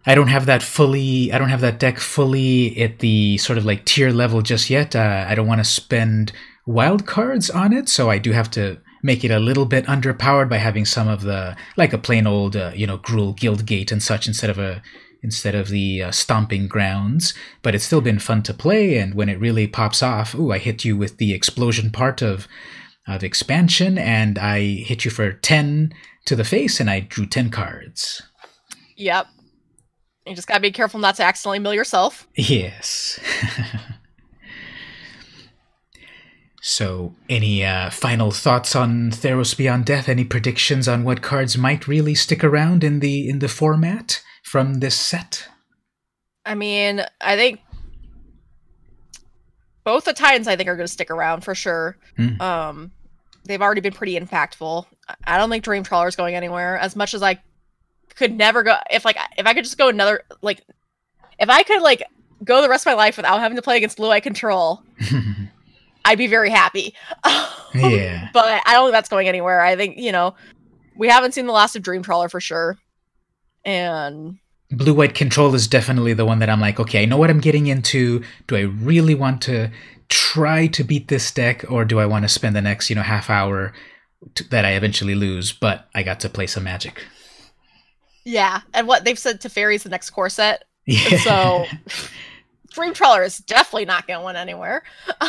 [0.06, 1.32] I don't have that fully.
[1.32, 4.96] I don't have that deck fully at the sort of like tier level just yet.
[4.96, 6.32] Uh, I don't want to spend
[6.70, 10.48] wild cards on it, so I do have to make it a little bit underpowered
[10.48, 13.90] by having some of the like a plain old uh, you know Gruul guild gate
[13.90, 14.82] and such instead of a
[15.22, 17.34] instead of the uh, stomping grounds.
[17.62, 20.58] But it's still been fun to play, and when it really pops off, ooh, I
[20.58, 22.46] hit you with the explosion part of
[23.08, 25.92] of expansion, and I hit you for ten
[26.26, 28.22] to the face, and I drew ten cards.
[28.96, 29.26] Yep.
[30.26, 32.28] You just gotta be careful not to accidentally mill yourself.
[32.36, 33.18] Yes.
[36.62, 40.10] So, any uh, final thoughts on Theros Beyond Death?
[40.10, 44.74] Any predictions on what cards might really stick around in the in the format from
[44.74, 45.48] this set?
[46.44, 47.60] I mean, I think
[49.84, 51.96] both the Titans I think are going to stick around for sure.
[52.18, 52.40] Mm.
[52.42, 52.92] Um,
[53.44, 54.84] they've already been pretty impactful.
[55.24, 56.76] I don't think Dream Trawler is going anywhere.
[56.76, 57.40] As much as I
[58.16, 60.60] could never go, if like if I could just go another like,
[61.38, 62.02] if I could like
[62.44, 64.82] go the rest of my life without having to play against Blue Eye Control.
[66.04, 66.94] I'd be very happy.
[67.74, 68.28] yeah.
[68.32, 69.60] But I don't think that's going anywhere.
[69.60, 70.34] I think, you know,
[70.96, 72.78] we haven't seen the last of Dream Trawler for sure.
[73.64, 74.38] And
[74.70, 77.40] Blue White Control is definitely the one that I'm like, okay, I know what I'm
[77.40, 78.22] getting into.
[78.46, 79.70] Do I really want to
[80.08, 83.02] try to beat this deck, or do I want to spend the next, you know,
[83.02, 83.72] half hour
[84.34, 87.04] to, that I eventually lose, but I got to play some magic?
[88.24, 88.60] Yeah.
[88.74, 90.64] And what they've said to fairies the next core set.
[90.86, 91.18] Yeah.
[91.18, 91.66] So
[92.72, 94.82] Dream Trawler is definitely not going anywhere.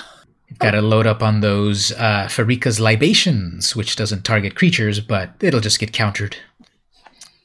[0.62, 5.60] Got to load up on those uh, Pharika's libations, which doesn't target creatures, but it'll
[5.60, 6.36] just get countered.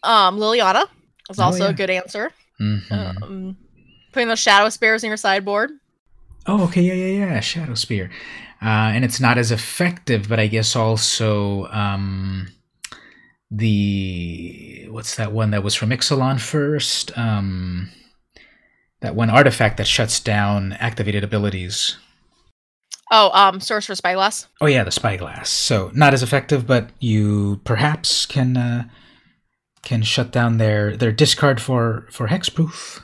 [0.03, 0.85] Um, Liliana
[1.31, 1.71] is Oh, also yeah.
[1.71, 2.31] a good answer.
[2.61, 2.93] Mhm.
[3.23, 3.57] Um,
[4.13, 5.71] putting those Shadow Spears in your sideboard.
[6.47, 8.11] Oh, okay, yeah, yeah, yeah, Shadow Spear,
[8.63, 12.49] uh, and it's not as effective, but I guess also um,
[13.51, 17.17] the what's that one that was from Ixalan first?
[17.19, 17.91] Um,
[19.01, 21.97] that one artifact that shuts down activated abilities.
[23.11, 24.49] Oh, um, Sorcerous Spyglass.
[24.61, 25.49] Oh yeah, the spyglass.
[25.49, 28.89] So not as effective, but you perhaps can uh,
[29.83, 33.01] can shut down their their discard for for hexproof.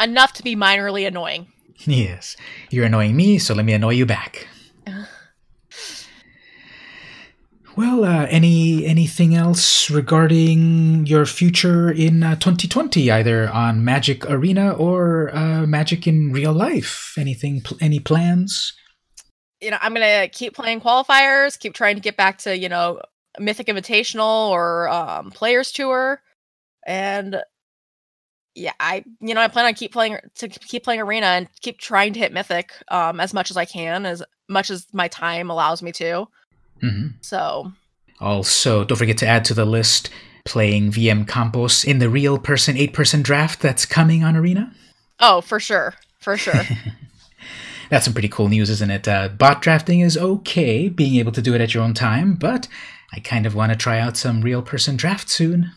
[0.00, 1.48] Enough to be minorly annoying.
[1.86, 2.36] Yes,
[2.70, 4.46] you're annoying me, so let me annoy you back.
[7.76, 14.70] Well, uh, any anything else regarding your future in uh, 2020, either on Magic Arena
[14.74, 17.14] or uh, Magic in real life?
[17.18, 17.62] Anything?
[17.62, 18.74] Pl- any plans?
[19.64, 23.00] You know, I'm gonna keep playing qualifiers, keep trying to get back to you know
[23.38, 26.20] Mythic Invitational or um, Players Tour,
[26.86, 27.42] and
[28.54, 31.78] yeah, I you know I plan on keep playing to keep playing Arena and keep
[31.78, 35.50] trying to hit Mythic um, as much as I can, as much as my time
[35.50, 36.28] allows me to.
[36.82, 37.06] Mm-hmm.
[37.22, 37.72] So
[38.20, 40.10] Also, don't forget to add to the list
[40.44, 44.72] playing VM Campos in the real person eight person draft that's coming on Arena.
[45.20, 46.60] oh, for sure, for sure.
[47.90, 49.06] That's some pretty cool news, isn't it?
[49.06, 52.68] Uh, bot drafting is okay, being able to do it at your own time, but
[53.12, 55.72] I kind of want to try out some real person draft soon.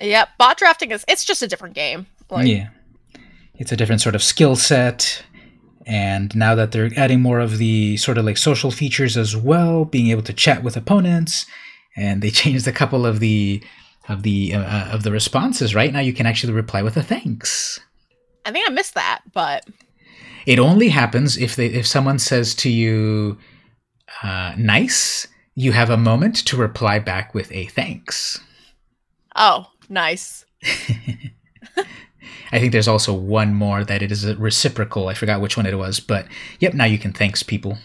[0.00, 2.06] yeah, bot drafting is it's just a different game.
[2.30, 2.68] Like, yeah.
[3.58, 5.22] It's a different sort of skill set.
[5.86, 9.84] And now that they're adding more of the sort of like social features as well,
[9.84, 11.46] being able to chat with opponents,
[11.96, 13.62] and they changed a couple of the
[14.08, 15.74] of the uh, uh, of the responses.
[15.74, 17.80] Right now, you can actually reply with a thanks.
[18.44, 19.64] I think I missed that, but
[20.46, 23.38] It only happens if they if someone says to you,
[24.22, 25.26] uh, "Nice."
[25.58, 28.40] You have a moment to reply back with a thanks.
[29.34, 30.44] oh, nice.
[32.52, 35.08] I think there's also one more that it is a reciprocal.
[35.08, 36.26] I forgot which one it was, but
[36.60, 37.78] yep, now you can thanks people.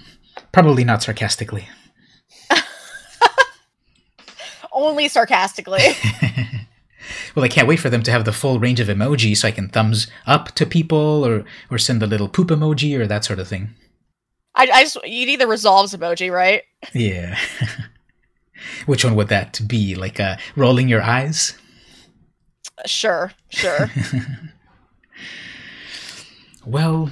[0.51, 1.67] Probably not sarcastically.
[4.71, 5.79] Only sarcastically.
[7.35, 9.51] well, I can't wait for them to have the full range of emoji so I
[9.51, 13.39] can thumbs up to people or or send the little poop emoji or that sort
[13.39, 13.69] of thing.
[14.55, 16.63] I, I just you need the resolves emoji, right?
[16.93, 17.37] Yeah.
[18.85, 19.95] Which one would that be?
[19.95, 21.57] Like uh, rolling your eyes?
[22.85, 23.89] Sure, sure.
[26.65, 27.11] well,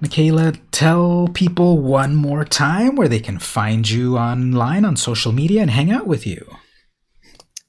[0.00, 5.60] Mikaela, tell people one more time where they can find you online on social media
[5.60, 6.56] and hang out with you.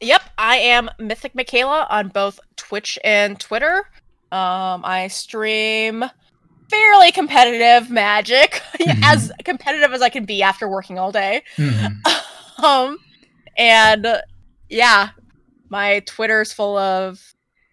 [0.02, 3.86] Yep, I am Mythic Mikaela on both Twitch and Twitter.
[4.32, 6.04] Um, I stream
[6.70, 9.04] fairly competitive magic, mm-hmm.
[9.04, 11.44] as competitive as I can be after working all day.
[11.58, 12.66] Mm-hmm.
[12.66, 12.98] um,
[13.58, 14.22] and uh,
[14.70, 15.10] yeah,
[15.70, 17.22] my Twitter's full of.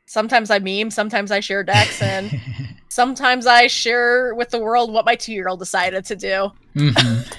[0.05, 2.41] Sometimes I meme, sometimes I share decks, and
[2.89, 6.51] sometimes I share with the world what my two-year-old decided to do.
[6.74, 7.31] Mm-hmm.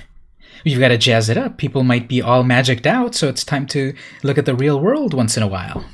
[0.63, 1.57] You've got to jazz it up.
[1.57, 3.93] People might be all magicked out, so it's time to
[4.23, 5.85] look at the real world once in a while.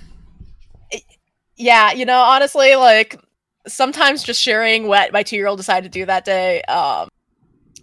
[1.58, 3.20] Yeah, you know, honestly, like
[3.68, 7.10] sometimes just sharing what my two year old decided to do that day, um,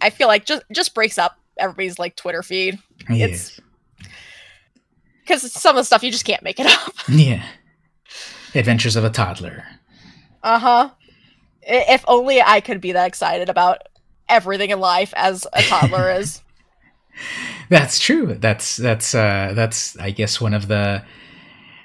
[0.01, 2.79] I feel like just just breaks up everybody's like Twitter feed.
[3.09, 3.29] Yes.
[3.31, 3.59] It's
[5.21, 6.93] because some of the stuff you just can't make it up.
[7.09, 7.43] Yeah.
[8.55, 9.63] Adventures of a toddler.
[10.43, 10.89] Uh huh.
[11.63, 13.81] If only I could be that excited about
[14.29, 16.41] everything in life as a toddler is.
[17.69, 18.35] That's true.
[18.35, 21.03] That's that's uh that's I guess one of the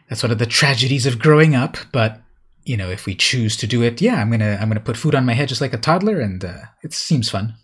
[0.09, 2.21] that's one of the tragedies of growing up, but
[2.65, 5.15] you know, if we choose to do it, yeah, I'm gonna I'm gonna put food
[5.15, 7.55] on my head just like a toddler, and uh, it seems fun.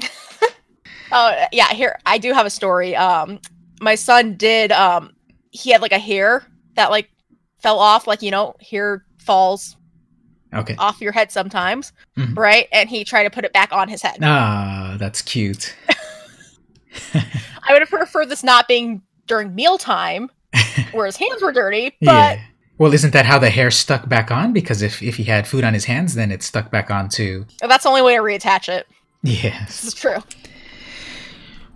[1.12, 2.94] oh yeah, here I do have a story.
[2.94, 3.40] Um,
[3.80, 4.70] my son did.
[4.72, 5.12] Um,
[5.50, 7.10] he had like a hair that like
[7.58, 9.76] fell off, like you know, hair falls
[10.54, 12.34] okay off your head sometimes, mm-hmm.
[12.34, 12.68] right?
[12.72, 14.18] And he tried to put it back on his head.
[14.22, 15.74] Ah, that's cute.
[17.14, 20.30] I would have preferred this not being during mealtime,
[20.92, 22.06] where his hands were dirty, but.
[22.06, 22.42] Yeah
[22.82, 24.52] well, isn't that how the hair stuck back on?
[24.52, 27.46] Because if, if he had food on his hands, then it stuck back on too.
[27.60, 28.88] That's the only way to reattach it.
[29.22, 29.82] Yes.
[29.82, 30.16] This is true.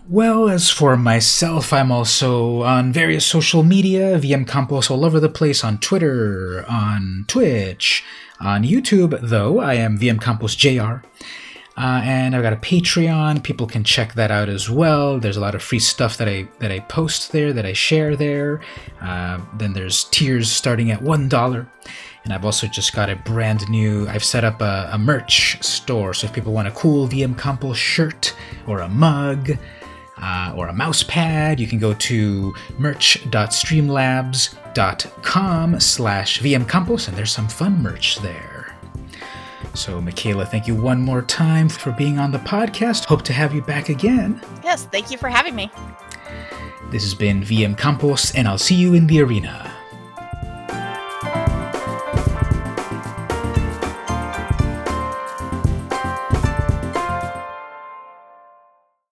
[0.08, 5.28] Well, as for myself, I'm also on various social media, VM Campos all over the
[5.28, 8.02] place on Twitter, on Twitch,
[8.40, 11.06] on YouTube, though I am VM Campos JR.
[11.76, 13.42] Uh, and I've got a Patreon.
[13.42, 15.20] People can check that out as well.
[15.20, 18.16] There's a lot of free stuff that I that I post there, that I share
[18.16, 18.62] there.
[19.00, 21.68] Uh, then there's tiers starting at one dollar,
[22.24, 24.08] and I've also just got a brand new.
[24.08, 27.76] I've set up a, a merch store, so if people want a cool VM Campos
[27.76, 28.34] shirt
[28.66, 29.58] or a mug.
[30.18, 37.48] Uh, or a mouse pad, you can go to merch.streamlabs.com slash vmcampos, and there's some
[37.48, 38.55] fun merch there.
[39.76, 43.04] So, Mikaela, thank you one more time for being on the podcast.
[43.04, 44.40] Hope to have you back again.
[44.64, 45.70] Yes, thank you for having me.
[46.90, 49.75] This has been VM Campos, and I'll see you in the arena.